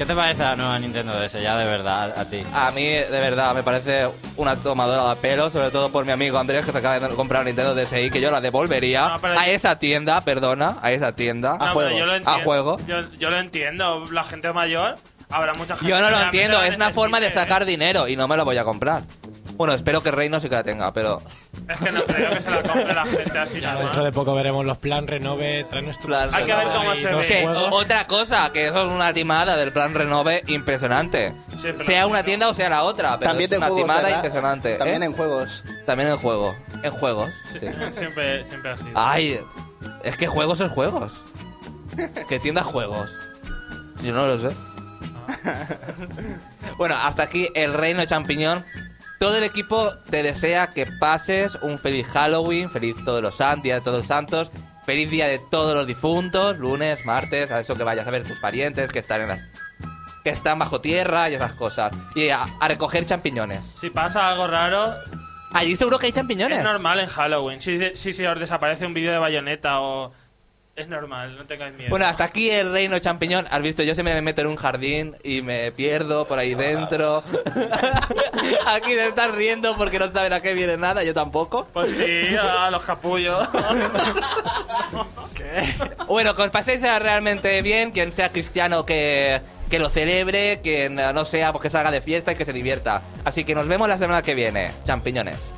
[0.00, 2.40] ¿Qué te parece la nueva Nintendo DS ya de verdad a, ti?
[2.54, 6.38] A mí, de verdad, me parece una tomadora de pelo, sobre todo por mi amigo
[6.38, 9.38] Andrés, que se acaba de comprar una Nintendo DSi, que yo la devolvería No, pero
[9.38, 11.58] a yo- esa tienda, perdona, a esa tienda.
[11.58, 12.44] No, pero yo lo a entiendo.
[12.44, 12.78] juego.
[12.86, 14.06] Yo, yo lo entiendo.
[14.10, 14.94] La gente mayor,
[15.28, 17.44] habrá mucha gente Yo no que lo realmente entiendo, la es una forma de necesite,
[17.44, 19.02] sacar dinero y no me lo voy a comprar.
[19.58, 21.20] Bueno, espero que Rey no sí que la tenga, pero...
[21.68, 24.12] Es que no creo que se la compre la gente así Ya nada dentro de
[24.12, 27.20] poco veremos los plan renove, trae nuestro Plan Hay que ver cómo se ve.
[27.20, 31.34] Que, otra cosa, que eso es una timada del plan Renove impresionante.
[31.56, 34.16] Sí, sea una tienda o sea la otra, pero También es una juegos, timada ¿verdad?
[34.16, 34.74] impresionante.
[34.76, 35.06] También ¿eh?
[35.06, 35.64] en juegos.
[35.86, 36.54] También en juego.
[36.82, 37.30] En juegos.
[37.42, 37.58] sí.
[37.90, 38.86] Siempre, siempre así.
[38.94, 39.40] Ay,
[40.02, 41.12] es que juegos es juegos.
[42.28, 43.10] Que tienda juegos.
[44.02, 44.50] Yo no lo sé.
[46.78, 48.64] bueno, hasta aquí el reino champiñón.
[49.20, 53.74] Todo el equipo te desea que pases un feliz Halloween, feliz todos los santos, día
[53.74, 54.50] de todos los santos,
[54.86, 58.40] feliz día de todos los difuntos, lunes, martes, a eso que vayas a ver tus
[58.40, 59.44] parientes que están en las
[60.24, 61.92] que están bajo tierra y esas cosas.
[62.14, 63.62] Y a, a recoger champiñones.
[63.74, 64.94] Si pasa algo raro,
[65.52, 66.58] Allí seguro que hay champiñones.
[66.58, 67.60] es normal en Halloween.
[67.60, 70.12] Si, si, si os desaparece un vídeo de bayoneta o,
[70.76, 71.90] Es normal, no tengáis miedo.
[71.90, 73.46] Bueno, hasta aquí el reino champiñón.
[73.50, 77.22] Has visto, yo siempre me meto en un jardín y me pierdo por ahí dentro.
[78.66, 81.66] aquí se están riendo porque no saben a qué viene nada, yo tampoco.
[81.72, 83.48] Pues sí, a los capullos.
[86.06, 91.12] Bueno, que os paséis realmente bien, quien sea cristiano que, que lo celebre, quien eh,
[91.12, 93.02] no sea, pues que salga de fiesta y que se divierta.
[93.24, 95.54] Así que nos vemos la semana que viene, champiñones.